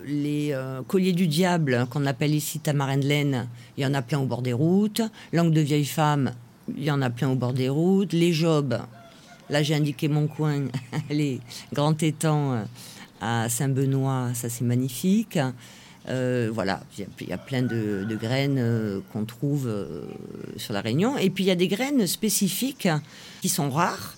Les 0.06 0.52
euh, 0.52 0.82
colliers 0.82 1.12
du 1.12 1.26
diable, 1.26 1.86
qu'on 1.90 2.06
appelle 2.06 2.34
ici 2.34 2.58
tamarin 2.58 2.98
de 2.98 3.06
laine, 3.06 3.48
il 3.76 3.82
y 3.82 3.86
en 3.86 3.94
a 3.94 4.02
plein 4.02 4.18
au 4.18 4.26
bord 4.26 4.42
des 4.42 4.52
routes. 4.52 5.02
Langue 5.32 5.52
de 5.52 5.60
vieille 5.60 5.84
femme, 5.84 6.32
il 6.76 6.84
y 6.84 6.90
en 6.90 7.02
a 7.02 7.10
plein 7.10 7.28
au 7.30 7.34
bord 7.34 7.52
des 7.52 7.68
routes. 7.68 8.12
Les 8.12 8.32
jobs, 8.32 8.78
là 9.50 9.62
j'ai 9.62 9.74
indiqué 9.74 10.08
mon 10.08 10.26
coin, 10.26 10.66
les 11.10 11.40
grands 11.72 11.96
étangs 11.96 12.52
euh, 12.52 12.64
à 13.20 13.48
Saint-Benoît, 13.48 14.30
ça 14.34 14.48
c'est 14.48 14.64
magnifique. 14.64 15.38
voilà, 16.06 16.82
il 16.98 17.28
y, 17.28 17.32
a 17.32 17.38
plein 17.38 17.62
de, 17.62 18.16
graines 18.20 19.02
qu'on 19.12 19.24
trouve 19.24 19.72
sur 20.58 20.74
la 20.74 20.82
Réunion. 20.82 21.16
Et 21.16 21.30
puis 21.30 21.44
il 21.44 21.46
y 21.46 21.50
a 21.50 21.56
des 21.56 21.68
graines 21.68 22.06
spécifiques 22.06 22.88
qui 23.40 23.48
sont 23.48 23.70
rares 23.70 24.16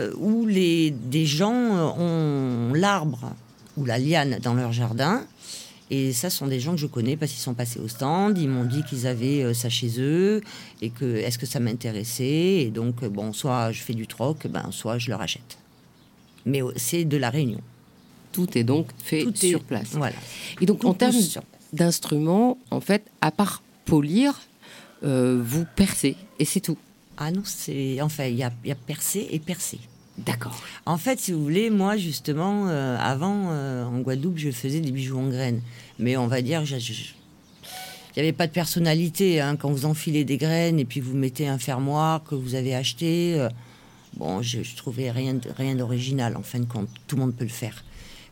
euh, 0.00 0.12
où 0.16 0.46
les, 0.46 0.90
des 0.90 1.26
gens 1.26 1.52
ont 1.98 2.72
l'arbre 2.72 3.32
ou 3.78 3.84
la 3.84 3.98
liane 3.98 4.38
dans 4.42 4.54
leur 4.54 4.72
jardin. 4.72 5.24
Et 5.90 6.12
ça, 6.12 6.28
sont 6.28 6.46
des 6.46 6.60
gens 6.60 6.72
que 6.72 6.78
je 6.78 6.86
connais 6.86 7.16
parce 7.16 7.32
qu'ils 7.32 7.40
sont 7.40 7.54
passés 7.54 7.80
au 7.80 7.88
stand. 7.88 8.36
Ils 8.36 8.48
m'ont 8.48 8.64
dit 8.64 8.82
qu'ils 8.82 9.06
avaient 9.06 9.42
euh, 9.42 9.54
ça 9.54 9.70
chez 9.70 9.92
eux 9.98 10.42
et 10.82 10.90
que 10.90 11.16
est-ce 11.16 11.38
que 11.38 11.46
ça 11.46 11.60
m'intéressait? 11.60 12.62
Et 12.62 12.70
donc, 12.70 13.02
euh, 13.02 13.08
bon, 13.08 13.32
soit 13.32 13.72
je 13.72 13.80
fais 13.80 13.94
du 13.94 14.06
troc, 14.06 14.46
ben, 14.48 14.70
soit 14.70 14.98
je 14.98 15.08
leur 15.08 15.22
achète. 15.22 15.58
Mais 16.44 16.60
c'est 16.76 17.04
de 17.04 17.16
la 17.16 17.30
réunion. 17.30 17.60
Tout 18.32 18.58
est 18.58 18.64
donc 18.64 18.88
fait 19.02 19.26
sur 19.34 19.62
place. 19.62 19.88
Voilà. 19.92 20.16
Et 20.60 20.66
donc, 20.66 20.84
en 20.84 20.92
termes 20.92 21.16
d'instruments, 21.72 22.58
en 22.70 22.80
fait, 22.80 23.04
à 23.22 23.30
part 23.30 23.62
polir, 23.86 24.38
vous 25.02 25.64
percez 25.74 26.16
et 26.38 26.44
c'est 26.44 26.60
tout. 26.60 26.76
Ah 27.16 27.32
non, 27.32 27.42
c'est 27.44 28.00
enfin 28.00 28.26
il 28.26 28.36
y 28.36 28.44
a, 28.44 28.52
y 28.64 28.70
a 28.70 28.76
percé 28.76 29.26
et 29.30 29.38
percé. 29.40 29.80
D'accord. 30.18 30.60
En 30.84 30.98
fait, 30.98 31.20
si 31.20 31.32
vous 31.32 31.42
voulez, 31.42 31.70
moi 31.70 31.96
justement, 31.96 32.68
euh, 32.68 32.96
avant 32.98 33.50
euh, 33.50 33.84
en 33.84 34.00
Guadeloupe, 34.00 34.38
je 34.38 34.50
faisais 34.50 34.80
des 34.80 34.90
bijoux 34.90 35.18
en 35.18 35.28
graines. 35.28 35.60
Mais 35.98 36.16
on 36.16 36.26
va 36.26 36.42
dire, 36.42 36.62
il 36.64 36.74
n'y 38.16 38.22
avait 38.22 38.32
pas 38.32 38.48
de 38.48 38.52
personnalité 38.52 39.40
hein, 39.40 39.56
quand 39.56 39.70
vous 39.70 39.86
enfilez 39.86 40.24
des 40.24 40.36
graines 40.36 40.80
et 40.80 40.84
puis 40.84 41.00
vous 41.00 41.16
mettez 41.16 41.46
un 41.46 41.58
fermoir 41.58 42.24
que 42.24 42.34
vous 42.34 42.56
avez 42.56 42.74
acheté. 42.74 43.38
Euh, 43.38 43.48
bon, 44.16 44.42
je, 44.42 44.60
trouvais 44.76 45.10
rien, 45.10 45.38
rien 45.56 45.76
d'original. 45.76 46.36
En 46.36 46.42
fin 46.42 46.58
de 46.58 46.66
compte, 46.66 46.88
tout 47.06 47.14
le 47.14 47.22
monde 47.22 47.34
peut 47.34 47.44
le 47.44 47.50
faire. 47.50 47.84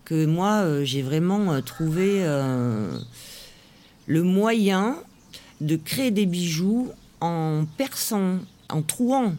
Que 0.05 0.27
moi, 0.27 0.85
j'ai 0.85 1.03
vraiment 1.03 1.61
trouvé 1.63 2.25
le 4.07 4.23
moyen 4.23 4.97
de 5.61 5.75
créer 5.75 6.13
des 6.13 6.27
bijoux 6.27 6.91
en 7.21 7.65
perçant 7.77 8.39
en 8.69 8.83
trouant, 8.83 9.35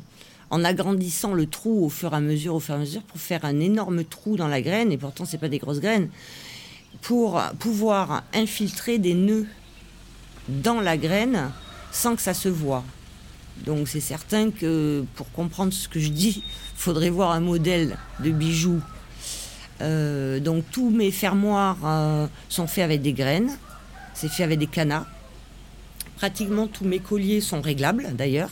en 0.49 0.63
agrandissant 0.63 1.33
le 1.33 1.45
trou 1.45 1.85
au 1.85 1.89
fur 1.89 2.13
et 2.13 2.15
à 2.15 2.19
mesure, 2.19 2.55
au 2.55 2.59
fur 2.59 2.75
et 2.75 2.77
à 2.77 2.79
mesure, 2.79 3.03
pour 3.03 3.19
faire 3.19 3.45
un 3.45 3.59
énorme 3.59 4.03
trou 4.03 4.35
dans 4.37 4.47
la 4.47 4.61
graine, 4.61 4.91
et 4.91 4.97
pourtant 4.97 5.25
c'est 5.25 5.37
pas 5.37 5.49
des 5.49 5.59
grosses 5.59 5.79
graines, 5.79 6.09
pour 7.01 7.41
pouvoir 7.59 8.23
infiltrer 8.33 8.97
des 8.97 9.13
nœuds 9.13 9.47
dans 10.47 10.79
la 10.81 10.97
graine 10.97 11.51
sans 11.91 12.15
que 12.15 12.21
ça 12.21 12.33
se 12.33 12.49
voit. 12.49 12.83
Donc 13.65 13.87
c'est 13.87 14.01
certain 14.01 14.51
que 14.51 15.03
pour 15.15 15.31
comprendre 15.31 15.73
ce 15.73 15.87
que 15.87 15.99
je 15.99 16.09
dis, 16.09 16.43
il 16.45 16.51
faudrait 16.75 17.09
voir 17.09 17.31
un 17.31 17.39
modèle 17.39 17.97
de 18.19 18.31
bijoux. 18.31 18.81
Euh, 19.81 20.39
donc 20.39 20.63
tous 20.71 20.89
mes 20.89 21.11
fermoirs 21.11 21.77
euh, 21.83 22.27
sont 22.49 22.67
faits 22.67 22.83
avec 22.83 23.01
des 23.01 23.13
graines, 23.13 23.57
c'est 24.13 24.29
fait 24.29 24.43
avec 24.43 24.59
des 24.59 24.67
canards. 24.67 25.07
Pratiquement 26.17 26.67
tous 26.67 26.85
mes 26.85 26.99
colliers 26.99 27.41
sont 27.41 27.61
réglables 27.61 28.15
d'ailleurs. 28.15 28.49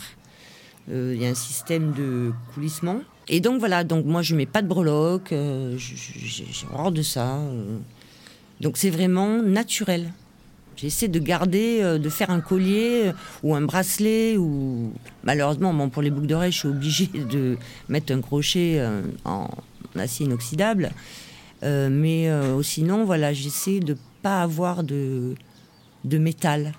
Euh, 0.91 1.13
Il 1.15 1.21
y 1.21 1.25
a 1.25 1.29
un 1.29 1.35
système 1.35 1.91
de 1.93 2.31
coulissement. 2.53 2.99
Et 3.27 3.39
donc 3.39 3.59
voilà, 3.59 3.83
donc 3.83 4.05
moi 4.05 4.21
je 4.21 4.35
mets 4.35 4.45
pas 4.45 4.61
de 4.61 4.67
breloques, 4.67 5.31
euh, 5.33 5.75
j'ai 5.77 6.45
horreur 6.71 6.91
de 6.91 7.01
ça. 7.01 7.37
euh. 7.37 7.77
Donc 8.61 8.77
c'est 8.77 8.91
vraiment 8.91 9.41
naturel. 9.41 10.11
J'essaie 10.77 11.07
de 11.07 11.19
garder, 11.19 11.97
de 11.99 12.09
faire 12.09 12.29
un 12.29 12.41
collier 12.41 13.11
ou 13.43 13.55
un 13.55 13.61
bracelet 13.61 14.37
ou 14.37 14.91
malheureusement 15.23 15.73
bon, 15.73 15.89
pour 15.89 16.01
les 16.01 16.11
boucles 16.11 16.27
d'oreilles 16.27 16.51
je 16.51 16.59
suis 16.59 16.67
obligée 16.67 17.07
de 17.31 17.57
mettre 17.89 18.13
un 18.13 18.21
crochet 18.21 18.85
en 19.23 19.49
acier 19.97 20.25
inoxydable. 20.25 20.91
Mais 21.63 22.29
euh, 22.29 22.61
sinon 22.61 23.05
voilà 23.05 23.31
j'essaie 23.33 23.79
de 23.79 23.95
pas 24.21 24.43
avoir 24.43 24.83
de, 24.83 25.35
de 26.03 26.17
métal 26.17 26.73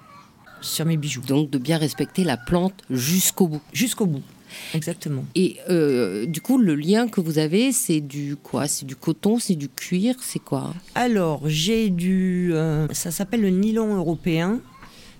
sur 0.60 0.84
mes 0.86 0.96
bijoux 0.96 1.22
Donc 1.22 1.50
de 1.50 1.58
bien 1.58 1.78
respecter 1.78 2.24
la 2.24 2.36
plante 2.36 2.74
jusqu'au 2.90 3.48
bout. 3.48 3.62
jusqu'au 3.72 4.06
bout. 4.06 4.22
Exactement. 4.74 5.24
Et 5.34 5.56
euh, 5.68 6.24
du 6.26 6.40
coup, 6.40 6.56
le 6.56 6.74
lien 6.76 7.08
que 7.08 7.20
vous 7.20 7.38
avez, 7.38 7.72
c'est 7.72 8.00
du 8.00 8.36
quoi? 8.36 8.68
C'est 8.68 8.86
du 8.86 8.94
coton, 8.96 9.38
c'est 9.38 9.56
du 9.56 9.68
cuir, 9.68 10.14
c'est 10.20 10.38
quoi? 10.38 10.72
Alors, 10.94 11.42
j'ai 11.46 11.90
du. 11.90 12.50
euh, 12.54 12.86
ça 12.92 13.10
s'appelle 13.10 13.40
le 13.42 13.50
nylon 13.50 13.96
européen. 13.96 14.60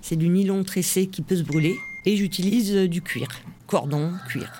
C'est 0.00 0.16
du 0.16 0.28
nylon 0.28 0.62
tressé 0.62 1.08
qui 1.08 1.22
peut 1.22 1.36
se 1.36 1.42
brûler. 1.42 1.74
Et 2.06 2.16
j'utilise 2.16 2.72
euh, 2.74 2.88
du 2.88 3.02
cuir. 3.02 3.26
Cordon, 3.66 4.12
cuir. 4.28 4.50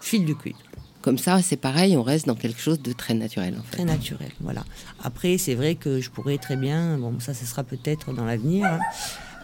Fil 0.00 0.24
de 0.26 0.34
cuir. 0.34 0.56
Comme 1.02 1.16
ça, 1.16 1.40
c'est 1.40 1.56
pareil, 1.56 1.96
on 1.96 2.02
reste 2.02 2.26
dans 2.26 2.34
quelque 2.34 2.60
chose 2.60 2.82
de 2.82 2.92
très 2.92 3.14
naturel 3.14 3.54
en 3.58 3.62
fait. 3.62 3.76
Très 3.76 3.84
naturel. 3.86 4.28
Voilà. 4.40 4.64
Après, 5.02 5.38
c'est 5.38 5.54
vrai 5.54 5.76
que 5.76 6.00
je 6.00 6.10
pourrais 6.10 6.36
très 6.36 6.56
bien. 6.56 6.98
Bon, 6.98 7.18
ça, 7.20 7.32
ce 7.32 7.46
sera 7.46 7.62
peut-être 7.64 8.12
dans 8.12 8.24
l'avenir. 8.26 8.66
hein. 8.66 8.80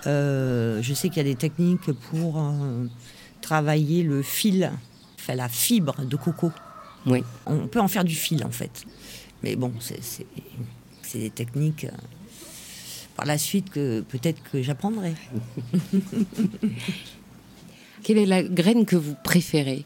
Euh, 0.07 0.81
je 0.83 0.95
sais 0.95 1.09
qu'il 1.09 1.19
y 1.19 1.21
a 1.21 1.25
des 1.25 1.35
techniques 1.35 1.91
pour 2.11 2.39
euh, 2.41 2.87
travailler 3.41 4.03
le 4.03 4.23
fil, 4.23 4.71
enfin 5.19 5.35
la 5.35 5.49
fibre 5.49 6.05
de 6.05 6.17
coco. 6.17 6.53
Oui. 7.07 7.23
On 7.47 7.67
peut 7.67 7.81
en 7.81 7.89
faire 7.89 8.05
du 8.05 8.15
fil 8.15 8.45
en 8.45 8.51
fait. 8.51 8.85
Mais 9.43 9.57
bon, 9.57 9.73
c'est- 9.81 10.25
des 11.15 11.31
techniques 11.31 11.85
euh, 11.85 11.91
par 13.17 13.25
la 13.27 13.39
suite 13.39 13.71
que 13.71 14.03
peut-être 14.03 14.41
que 14.53 14.63
j'apprendrai. 14.63 15.15
Quelle 18.03 18.19
est 18.19 18.27
la 18.27 18.43
graine 18.43 18.85
que 18.85 18.97
vous 18.97 19.15
préférez? 19.25 19.85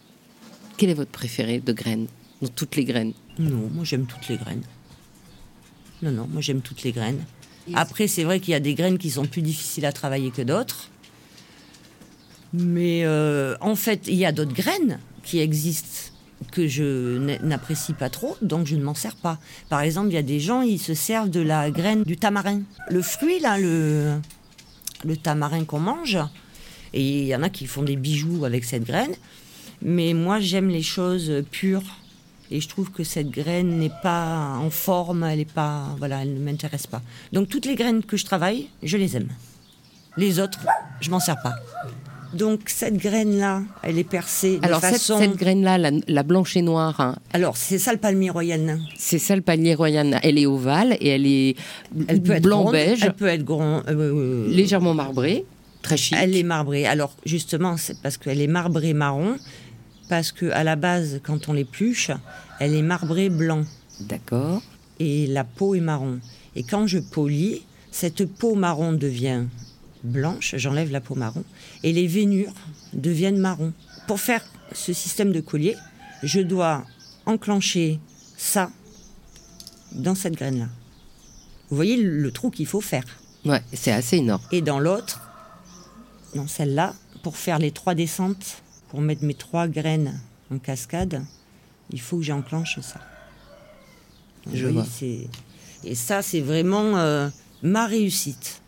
Quelle 0.77 0.91
est 0.91 0.95
votre 0.95 1.11
préférée 1.13 1.61
de 1.61 1.73
graine 1.73 2.07
Dans 2.43 2.49
toutes 2.49 2.75
les 2.77 2.85
graines? 2.85 3.13
Non, 3.39 3.71
moi 3.73 3.85
j'aime 3.85 4.07
toutes 4.07 4.29
les 4.29 4.37
graines. 4.37 4.65
Non, 6.03 6.11
non, 6.11 6.27
moi 6.27 6.41
j'aime 6.41 6.61
toutes 6.63 6.83
les 6.83 6.93
graines. 6.93 7.25
Après, 7.75 8.09
c'est 8.09 8.25
vrai 8.25 8.41
qu'il 8.41 8.53
y 8.53 8.55
a 8.55 8.61
des 8.61 8.75
graines 8.75 8.99
qui 8.99 9.11
sont 9.11 9.27
plus 9.27 9.43
difficiles 9.43 9.87
à 9.87 9.93
travailler 9.93 10.31
que 10.31 10.43
d'autres. 10.43 10.89
Mais 12.53 13.05
euh, 13.05 13.57
en 13.61 13.77
fait, 13.77 14.09
il 14.09 14.17
y 14.17 14.27
a 14.27 14.33
d'autres 14.33 14.55
graines 14.55 14.99
qui 15.23 15.39
existent 15.39 16.11
que 16.51 16.67
je 16.67 17.19
n'apprécie 17.43 17.93
pas 17.93 18.09
trop, 18.09 18.37
donc 18.43 18.67
je 18.67 18.75
ne 18.75 18.83
m'en 18.83 18.95
sers 18.95 19.15
pas. 19.15 19.39
Par 19.69 19.81
exemple, 19.83 20.09
il 20.09 20.15
y 20.15 20.19
a 20.19 20.23
des 20.23 20.41
gens, 20.41 20.63
ils 20.63 20.81
se 20.81 20.95
servent 20.95 21.31
de 21.31 21.41
la 21.41 21.71
graine 21.71 22.03
du 22.03 22.17
tamarin. 22.17 22.63
Le 22.89 23.03
fruit, 23.03 23.39
là, 23.41 23.59
le 23.59 24.21
tamarin 25.23 25.65
qu'on 25.65 25.81
mange, 25.81 26.19
et 26.93 27.21
il 27.21 27.27
y 27.27 27.35
en 27.35 27.43
a 27.43 27.51
qui 27.51 27.67
font 27.67 27.83
des 27.83 27.97
bijoux 27.97 28.45
avec 28.45 28.65
cette 28.65 28.85
graine. 28.85 29.15
Mais 29.83 30.13
moi, 30.13 30.41
j'aime 30.41 30.69
les 30.69 30.83
choses 30.83 31.45
pures. 31.51 32.00
Et 32.51 32.61
je 32.61 32.69
trouve 32.69 32.91
que 32.91 33.05
cette 33.05 33.31
graine 33.31 33.79
n'est 33.79 33.93
pas 34.03 34.57
en 34.61 34.71
forme, 34.71 35.23
elle 35.25 35.41
est 35.41 35.53
pas, 35.53 35.95
voilà, 35.99 36.23
elle 36.23 36.35
ne 36.35 36.41
m'intéresse 36.41 36.87
pas. 36.87 37.01
Donc 37.33 37.49
toutes 37.49 37.67
les 37.67 37.77
graines 37.77 38.03
que 38.05 38.17
je 38.17 38.25
travaille, 38.25 38.69
je 38.83 38.97
les 38.97 39.17
aime. 39.17 39.29
Les 40.17 40.41
autres, 40.41 40.59
je 41.01 41.11
m'en 41.11 41.21
sers 41.21 41.41
pas. 41.43 41.55
Donc 42.35 42.63
cette 42.67 42.97
graine-là, 42.97 43.63
elle 43.83 43.99
est 43.99 44.05
percée 44.05 44.59
de 44.59 44.65
Alors 44.65 44.81
cette, 44.81 44.93
façon. 44.93 45.19
cette 45.19 45.37
graine-là, 45.37 45.79
la, 45.79 45.91
la 46.07 46.23
blanche 46.23 46.57
et 46.57 46.63
noire, 46.63 47.01
hein, 47.01 47.17
Alors 47.33 47.57
c'est 47.57 47.79
ça 47.79 47.93
le 47.93 47.99
palmier 47.99 48.31
royal 48.31 48.61
nain. 48.61 48.79
c'est 48.97 49.19
ça 49.19 49.35
le 49.35 49.43
palier 49.43 49.75
royal. 49.75 50.19
Elle 50.23 50.39
est 50.39 50.47
ovale 50.47 50.97
et 51.01 51.09
elle 51.09 51.27
est 51.27 51.57
Elle 52.09 52.23
peut 52.23 52.33
être 52.33 52.53
ronde, 52.53 52.73
beige, 52.73 53.03
Elle 53.03 53.15
peut 53.15 53.27
être 53.27 53.45
grand, 53.45 53.83
euh, 53.89 54.49
légèrement 54.49 54.95
marbrée, 54.95 55.45
très 55.83 55.97
chic. 55.97 56.17
Elle 56.21 56.37
est 56.37 56.45
marbrée. 56.45 56.87
Alors 56.87 57.17
justement, 57.27 57.77
c'est 57.77 58.01
parce 58.01 58.17
qu'elle 58.17 58.41
est 58.41 58.47
marbrée 58.47 58.93
marron, 58.95 59.37
parce 60.11 60.33
que 60.33 60.51
à 60.51 60.65
la 60.65 60.77
base, 60.77 61.21
quand 61.23 61.49
on 61.49 61.53
l'épluche, 61.55 62.11
elle 62.59 62.75
est 62.75 62.83
marbrée 62.83 63.31
blanc. 63.31 63.65
D'accord. 64.01 64.63
et 64.99 65.27
la 65.27 65.45
peau 65.45 65.75
est 65.75 65.81
marron. 65.81 66.21
Et 66.57 66.63
quand 66.63 66.87
je 66.87 66.99
polis, 66.99 67.61
cette 67.91 68.25
peau 68.27 68.55
marron 68.55 68.93
devient 68.93 69.45
blanche, 70.03 70.55
j'enlève 70.57 70.91
la 70.91 71.01
peau 71.01 71.15
marron, 71.15 71.45
et 71.83 71.93
les 71.93 72.07
veinures 72.07 72.53
deviennent 72.95 73.39
marron. 73.39 73.73
Pour 74.07 74.21
faire 74.21 74.43
ce 74.73 74.93
système 74.93 75.33
de 75.33 75.41
collier, 75.41 75.77
je 76.23 76.41
dois 76.41 76.85
enclencher 77.27 78.01
ça 78.37 78.71
dans 79.93 80.15
cette 80.15 80.35
graine-là. 80.35 80.69
Vous 81.69 81.77
voyez 81.77 81.97
le, 81.99 82.21
le 82.21 82.31
trou 82.33 82.51
qu'il 82.51 82.67
faut 82.67 82.81
faire. 82.81 83.05
Ouais, 83.45 83.63
c'est 83.73 83.93
assez 83.93 84.17
énorme. 84.17 84.43
Et 84.51 84.63
dans 84.63 84.81
l'autre, 84.81 85.21
dans 86.35 86.49
celle-là, 86.49 86.95
pour 87.23 87.37
faire 87.37 87.59
les 87.59 87.71
trois 87.71 87.95
descentes, 87.95 88.63
pour 88.91 89.01
mettre 89.01 89.25
mes 89.25 89.35
trois 89.35 89.69
graines 89.69 90.21
en 90.53 90.59
cascade, 90.59 91.23
il 91.91 92.01
faut 92.01 92.19
que 92.19 92.25
j'enclenche 92.25 92.81
ça. 92.81 93.01
Je 94.53 94.67
vois. 94.67 94.87
Et 95.85 95.95
ça, 95.95 96.23
c'est 96.23 96.41
vraiment 96.41 96.97
euh, 96.97 97.29
ma 97.63 97.87
réussite. 97.87 98.61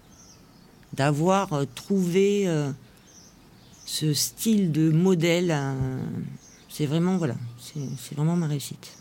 D'avoir 0.95 1.53
euh, 1.55 1.65
trouvé 1.75 2.47
euh, 2.47 2.71
ce 3.85 4.13
style 4.13 4.71
de 4.73 4.91
modèle. 4.91 5.55
c'est 6.69 6.87
vraiment, 6.87 7.17
voilà, 7.17 7.35
c'est 7.59 8.15
vraiment 8.15 8.37
ma 8.37 8.47
réussite. 8.47 8.93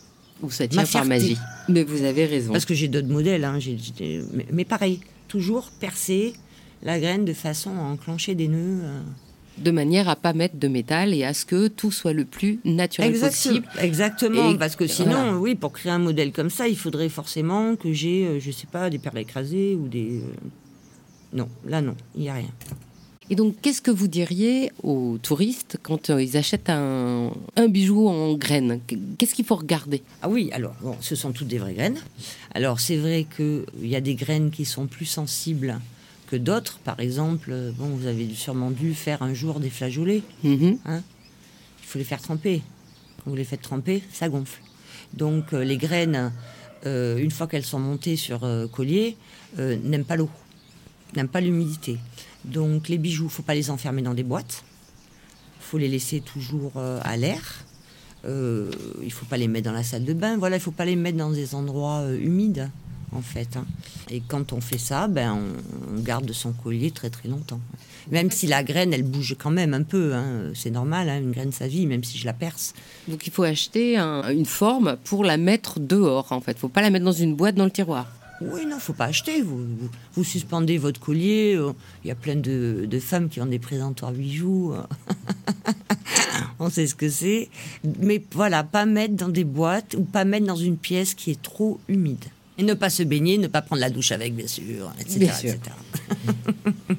Ou 0.42 0.50
ça 0.50 0.66
tient 0.66 0.82
Ma 0.82 0.88
par 0.88 1.04
magie. 1.04 1.36
Mais 1.68 1.84
vous 1.84 2.02
avez 2.02 2.26
raison. 2.26 2.52
Parce 2.52 2.64
que 2.64 2.74
j'ai 2.74 2.88
d'autres 2.88 3.08
modèles, 3.08 3.44
hein, 3.44 3.58
mais 4.50 4.64
pareil, 4.64 5.00
toujours 5.28 5.70
percer 5.78 6.32
la 6.82 6.98
graine 6.98 7.24
de 7.24 7.32
façon 7.32 7.70
à 7.78 7.82
enclencher 7.82 8.34
des 8.34 8.48
nœuds. 8.48 8.82
De 9.58 9.70
manière 9.70 10.08
à 10.08 10.16
pas 10.16 10.32
mettre 10.32 10.56
de 10.56 10.66
métal 10.66 11.12
et 11.14 11.24
à 11.24 11.34
ce 11.34 11.44
que 11.44 11.68
tout 11.68 11.92
soit 11.92 12.12
le 12.14 12.24
plus 12.24 12.58
naturel 12.64 13.18
possible. 13.18 13.66
Exactement, 13.78 14.50
Et- 14.52 14.58
parce 14.58 14.76
que 14.76 14.86
sinon, 14.86 15.10
voilà. 15.10 15.38
oui, 15.38 15.54
pour 15.54 15.72
créer 15.72 15.92
un 15.92 15.98
modèle 15.98 16.32
comme 16.32 16.50
ça, 16.50 16.68
il 16.68 16.76
faudrait 16.76 17.08
forcément 17.10 17.76
que 17.76 17.92
j'ai, 17.92 18.26
euh, 18.26 18.40
je 18.40 18.50
sais 18.50 18.66
pas, 18.66 18.88
des 18.90 18.98
perles 18.98 19.18
écrasées 19.18 19.74
ou 19.74 19.88
des. 19.88 20.20
euh, 20.20 20.48
Non, 21.34 21.48
là 21.66 21.80
non, 21.82 21.94
il 22.16 22.22
n'y 22.22 22.28
a 22.30 22.34
rien. 22.34 22.48
Et 23.30 23.36
donc, 23.36 23.54
qu'est-ce 23.62 23.80
que 23.80 23.90
vous 23.90 24.08
diriez 24.08 24.72
aux 24.82 25.16
touristes 25.22 25.78
quand 25.82 26.10
euh, 26.10 26.22
ils 26.22 26.36
achètent 26.36 26.68
un, 26.68 27.30
un 27.56 27.68
bijou 27.68 28.08
en 28.08 28.34
graines? 28.34 28.80
Qu'est-ce 29.16 29.34
qu'il 29.34 29.44
faut 29.44 29.54
regarder? 29.56 30.02
Ah 30.22 30.28
oui, 30.28 30.50
alors, 30.52 30.74
bon, 30.82 30.96
ce 31.00 31.14
sont 31.14 31.30
toutes 31.32 31.46
des 31.48 31.58
vraies 31.58 31.72
graines. 31.74 31.98
Alors, 32.54 32.80
c'est 32.80 32.96
vrai 32.96 33.26
qu'il 33.36 33.64
y 33.88 33.96
a 33.96 34.00
des 34.00 34.16
graines 34.16 34.50
qui 34.50 34.64
sont 34.64 34.86
plus 34.86 35.06
sensibles 35.06 35.78
que 36.32 36.36
d'autres. 36.36 36.78
Par 36.78 36.98
exemple, 37.00 37.50
euh, 37.52 37.72
bon, 37.76 37.88
vous 37.88 38.06
avez 38.06 38.26
sûrement 38.34 38.70
dû 38.70 38.94
faire 38.94 39.20
un 39.20 39.34
jour 39.34 39.60
des 39.60 39.68
flageolets. 39.68 40.22
Mhm. 40.42 40.78
Il 40.86 41.86
faut 41.86 41.98
les 41.98 42.04
faire 42.04 42.22
tremper. 42.22 42.62
Quand 43.18 43.30
vous 43.30 43.36
les 43.36 43.44
faites 43.44 43.60
tremper, 43.60 44.02
ça 44.10 44.30
gonfle. 44.30 44.62
Donc 45.12 45.52
euh, 45.52 45.62
les 45.62 45.76
graines, 45.76 46.32
euh, 46.86 47.18
une 47.18 47.30
fois 47.30 47.46
qu'elles 47.46 47.66
sont 47.66 47.78
montées 47.78 48.16
sur 48.16 48.44
euh, 48.44 48.66
collier, 48.66 49.18
n'aiment 49.58 50.06
pas 50.06 50.16
l'eau, 50.16 50.30
n'aiment 51.14 51.28
pas 51.28 51.42
l'humidité. 51.42 51.98
Donc 52.46 52.88
les 52.88 52.96
bijoux, 52.96 53.28
faut 53.28 53.42
pas 53.42 53.54
les 53.54 53.68
enfermer 53.68 54.00
dans 54.00 54.14
des 54.14 54.22
boîtes. 54.22 54.64
faut 55.60 55.76
les 55.76 55.88
laisser 55.88 56.22
toujours 56.22 56.72
à 56.76 57.16
l'air. 57.18 57.64
Il 58.24 59.12
faut 59.12 59.26
pas 59.26 59.36
les 59.36 59.48
mettre 59.48 59.66
dans 59.66 59.76
la 59.76 59.82
salle 59.82 60.06
de 60.06 60.14
bain. 60.14 60.38
Voilà, 60.38 60.56
il 60.56 60.62
faut 60.62 60.70
pas 60.70 60.86
les 60.86 60.96
mettre 60.96 61.18
dans 61.18 61.30
des 61.30 61.54
endroits 61.54 62.06
humides, 62.18 62.70
en 63.12 63.20
fait. 63.22 63.56
hein. 63.56 63.64
Et 64.10 64.20
quand 64.26 64.52
on 64.52 64.60
fait 64.60 64.78
ça, 64.78 65.08
ben, 65.08 65.32
on, 65.32 65.96
on 65.96 66.00
garde 66.02 66.30
son 66.32 66.52
collier 66.52 66.90
très 66.90 67.10
très 67.10 67.28
longtemps. 67.28 67.60
Même 68.10 68.30
si 68.30 68.46
la 68.46 68.64
graine, 68.64 68.92
elle 68.92 69.04
bouge 69.04 69.36
quand 69.38 69.50
même 69.50 69.74
un 69.74 69.82
peu. 69.84 70.14
hein. 70.14 70.50
C'est 70.54 70.70
normal, 70.70 71.08
hein, 71.08 71.18
une 71.20 71.30
graine, 71.30 71.52
ça 71.52 71.68
vit, 71.68 71.86
même 71.86 72.02
si 72.04 72.18
je 72.18 72.24
la 72.26 72.32
perce. 72.32 72.74
Donc, 73.08 73.26
il 73.26 73.32
faut 73.32 73.44
acheter 73.44 73.96
un- 73.96 74.28
une 74.30 74.46
forme 74.46 74.96
pour 75.04 75.24
la 75.24 75.36
mettre 75.36 75.78
dehors, 75.78 76.32
en 76.32 76.40
fait. 76.40 76.58
faut 76.58 76.68
pas 76.68 76.82
la 76.82 76.90
mettre 76.90 77.04
dans 77.04 77.12
une 77.12 77.34
boîte 77.36 77.54
dans 77.54 77.64
le 77.64 77.70
tiroir. 77.70 78.06
Oui, 78.40 78.66
non, 78.66 78.80
faut 78.80 78.92
pas 78.92 79.04
acheter. 79.04 79.40
Vous, 79.40 79.58
vous, 79.58 79.88
vous 80.14 80.24
suspendez 80.24 80.76
votre 80.76 80.98
collier. 80.98 81.54
euh, 81.56 81.72
Il 82.04 82.08
y 82.08 82.10
a 82.10 82.16
plein 82.16 82.34
de, 82.34 82.86
de 82.90 82.98
femmes 82.98 83.28
qui 83.28 83.40
ont 83.40 83.46
des 83.46 83.60
présentoirs 83.60 84.10
bijoux. 84.10 84.72
euh. 84.74 84.82
On 86.58 86.68
sait 86.68 86.88
ce 86.88 86.96
que 86.96 87.08
c'est. 87.08 87.48
Mais 88.00 88.20
voilà, 88.32 88.64
pas 88.64 88.84
mettre 88.84 89.14
dans 89.14 89.28
des 89.28 89.44
boîtes 89.44 89.94
ou 89.94 90.02
pas 90.02 90.24
mettre 90.24 90.46
dans 90.46 90.56
une 90.56 90.76
pièce 90.76 91.14
qui 91.14 91.30
est 91.30 91.40
trop 91.42 91.78
humide. 91.88 92.24
Et 92.62 92.64
ne 92.64 92.74
pas 92.74 92.90
se 92.90 93.02
baigner, 93.02 93.38
ne 93.38 93.48
pas 93.48 93.60
prendre 93.62 93.80
la 93.80 93.90
douche 93.90 94.12
avec, 94.12 94.34
bien 94.36 94.46
sûr, 94.46 94.92
etc. 95.00 95.18
Bien 95.18 95.32
sûr. 95.34 95.50
etc. 95.50 95.70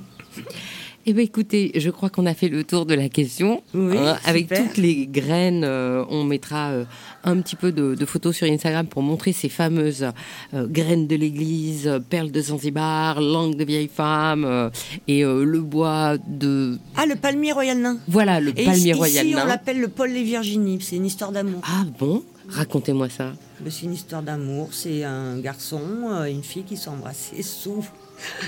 Eh 1.05 1.11
bien, 1.11 1.23
écoutez, 1.23 1.73
je 1.75 1.89
crois 1.89 2.09
qu'on 2.09 2.25
a 2.25 2.33
fait 2.33 2.47
le 2.47 2.63
tour 2.63 2.85
de 2.85 2.93
la 2.93 3.09
question. 3.09 3.61
Oui, 3.73 3.97
Hein, 3.97 4.17
avec 4.23 4.47
toutes 4.47 4.77
les 4.77 5.05
graines, 5.05 5.65
euh, 5.65 6.05
on 6.09 6.23
mettra 6.23 6.69
euh, 6.69 6.85
un 7.25 7.41
petit 7.41 7.57
peu 7.57 7.73
de, 7.73 7.93
de 7.93 8.05
photos 8.05 8.33
sur 8.37 8.47
Instagram 8.47 8.87
pour 8.87 9.01
montrer 9.01 9.33
ces 9.33 9.49
fameuses 9.49 10.07
euh, 10.53 10.65
graines 10.65 11.05
de 11.07 11.17
l'église, 11.17 11.87
euh, 11.87 11.99
perles 11.99 12.31
de 12.31 12.39
Zanzibar, 12.41 13.19
langue 13.19 13.57
de 13.57 13.65
vieille 13.65 13.89
femme 13.93 14.45
euh, 14.45 14.69
et 15.09 15.25
euh, 15.25 15.43
le 15.43 15.59
bois 15.59 16.15
de. 16.25 16.77
Ah, 16.95 17.05
le 17.05 17.15
palmier 17.17 17.51
royal 17.51 17.79
nain. 17.79 17.97
Voilà, 18.07 18.39
le 18.39 18.51
Et 18.57 18.63
palmier 18.63 18.91
ici, 18.91 18.93
royal 18.93 19.27
on 19.27 19.35
nain. 19.35 19.45
l'appelle 19.45 19.81
le 19.81 19.89
Paul 19.89 20.09
et 20.15 20.23
Virginie. 20.23 20.77
C'est 20.81 20.95
une 20.95 21.05
histoire 21.05 21.33
d'amour. 21.33 21.59
Ah 21.65 21.83
bon? 21.99 22.23
Racontez-moi 22.49 23.09
ça. 23.09 23.33
C'est 23.69 23.83
une 23.83 23.93
histoire 23.93 24.21
d'amour. 24.21 24.69
C'est 24.71 25.03
un 25.03 25.39
garçon 25.39 25.81
euh, 26.09 26.25
et 26.25 26.31
une 26.31 26.43
fille 26.43 26.63
qui 26.63 26.79
embrassés 26.87 27.41
sous, 27.43 27.85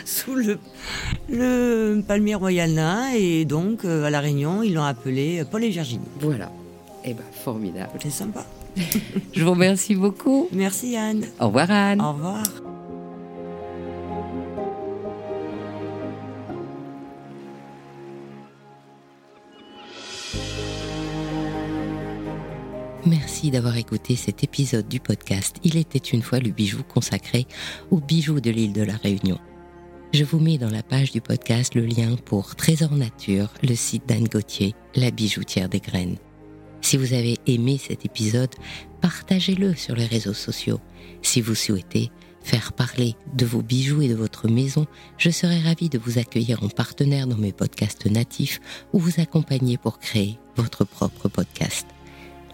sous 0.05 0.35
le, 0.35 0.57
le 1.29 2.01
palmier 2.01 2.35
royal 2.35 2.71
nain. 2.71 3.13
Et 3.15 3.45
donc, 3.45 3.85
euh, 3.85 4.03
à 4.05 4.09
La 4.09 4.19
Réunion, 4.19 4.63
ils 4.63 4.73
l'ont 4.73 4.83
appelé 4.83 5.43
Paul 5.49 5.63
et 5.63 5.69
Virginie. 5.69 6.05
Voilà. 6.19 6.51
Eh 7.03 7.13
ben, 7.13 7.23
formidable. 7.43 7.91
C'est 8.01 8.09
sympa. 8.09 8.45
Je 9.33 9.43
vous 9.43 9.51
remercie 9.51 9.95
beaucoup. 9.95 10.49
Merci 10.51 10.97
Anne. 10.97 11.25
Au 11.39 11.47
revoir, 11.47 11.71
Anne. 11.71 12.01
Au 12.01 12.11
revoir. 12.11 12.43
Merci 23.07 23.51
d'avoir 23.51 23.77
écouté 23.77 24.15
cet 24.15 24.43
épisode 24.43 24.87
du 24.87 24.99
podcast 24.99 25.57
Il 25.63 25.77
était 25.77 25.99
une 25.99 26.23
fois 26.23 26.39
le 26.39 26.49
bijou 26.49 26.81
consacré 26.81 27.45
aux 27.91 27.99
bijoux 27.99 28.41
de 28.41 28.49
l'île 28.49 28.73
de 28.73 28.81
la 28.81 28.95
Réunion. 28.95 29.37
Je 30.11 30.23
vous 30.23 30.39
mets 30.39 30.57
dans 30.57 30.71
la 30.71 30.81
page 30.81 31.11
du 31.11 31.21
podcast 31.21 31.75
le 31.75 31.85
lien 31.85 32.15
pour 32.25 32.55
Trésor 32.55 32.93
Nature, 32.93 33.49
le 33.61 33.75
site 33.75 34.07
d'Anne 34.07 34.27
Gauthier, 34.27 34.73
la 34.95 35.11
bijoutière 35.11 35.69
des 35.69 35.81
graines. 35.81 36.17
Si 36.81 36.97
vous 36.97 37.13
avez 37.13 37.37
aimé 37.45 37.77
cet 37.77 38.05
épisode, 38.05 38.55
partagez-le 39.01 39.75
sur 39.75 39.95
les 39.95 40.07
réseaux 40.07 40.33
sociaux. 40.33 40.79
Si 41.21 41.41
vous 41.41 41.55
souhaitez 41.55 42.09
faire 42.41 42.73
parler 42.73 43.15
de 43.35 43.45
vos 43.45 43.61
bijoux 43.61 44.01
et 44.01 44.07
de 44.07 44.15
votre 44.15 44.47
maison, 44.47 44.87
je 45.19 45.29
serai 45.29 45.59
ravie 45.59 45.89
de 45.89 45.99
vous 45.99 46.17
accueillir 46.17 46.63
en 46.63 46.69
partenaire 46.69 47.27
dans 47.27 47.37
mes 47.37 47.53
podcasts 47.53 48.07
natifs 48.07 48.61
ou 48.93 48.99
vous 48.99 49.21
accompagner 49.21 49.77
pour 49.77 49.99
créer 49.99 50.39
votre 50.55 50.85
propre 50.85 51.29
podcast. 51.29 51.94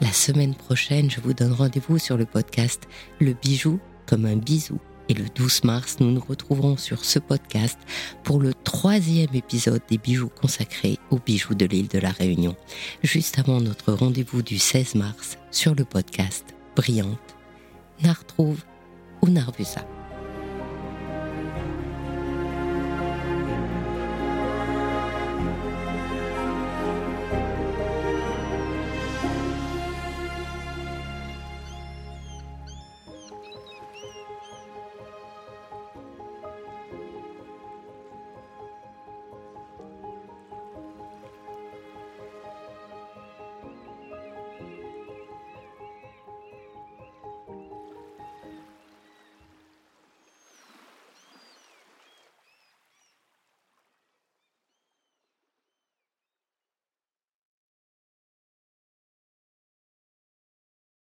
La 0.02 0.12
semaine 0.12 0.56
prochaine, 0.56 1.12
je 1.12 1.22
vous 1.22 1.34
donne 1.34 1.54
rendez-vous 1.54 2.00
sur 2.00 2.18
le 2.18 2.26
podcast 2.26 2.88
Le 3.20 3.34
bijou 3.34 3.80
comme 4.08 4.26
un 4.26 4.36
bisou. 4.36 4.80
Et 5.10 5.14
le 5.14 5.26
12 5.36 5.64
mars, 5.64 5.98
nous 6.00 6.10
nous 6.10 6.24
retrouverons 6.28 6.76
sur 6.76 7.06
ce 7.06 7.20
podcast 7.20 7.78
pour 8.24 8.40
le 8.40 8.54
troisième 8.54 9.34
épisode 9.36 9.82
des 9.90 10.00
bijoux 10.00 10.30
consacrés 10.30 10.98
aux 11.12 11.20
bijoux 11.20 11.54
de 11.54 11.66
l'île 11.66 11.88
de 11.88 12.00
la 12.00 12.10
Réunion, 12.10 12.56
juste 13.04 13.38
avant 13.38 13.62
notre 13.62 13.94
rendez-vous 13.94 14.42
du 14.42 14.58
16 14.58 14.96
mars 14.96 15.38
sur 15.52 15.76
le 15.76 15.86
podcast 15.86 16.46
Brillante. 16.76 17.36
Nartrouve 18.02 18.64
ou 19.22 19.30
Narvusa. 19.30 19.86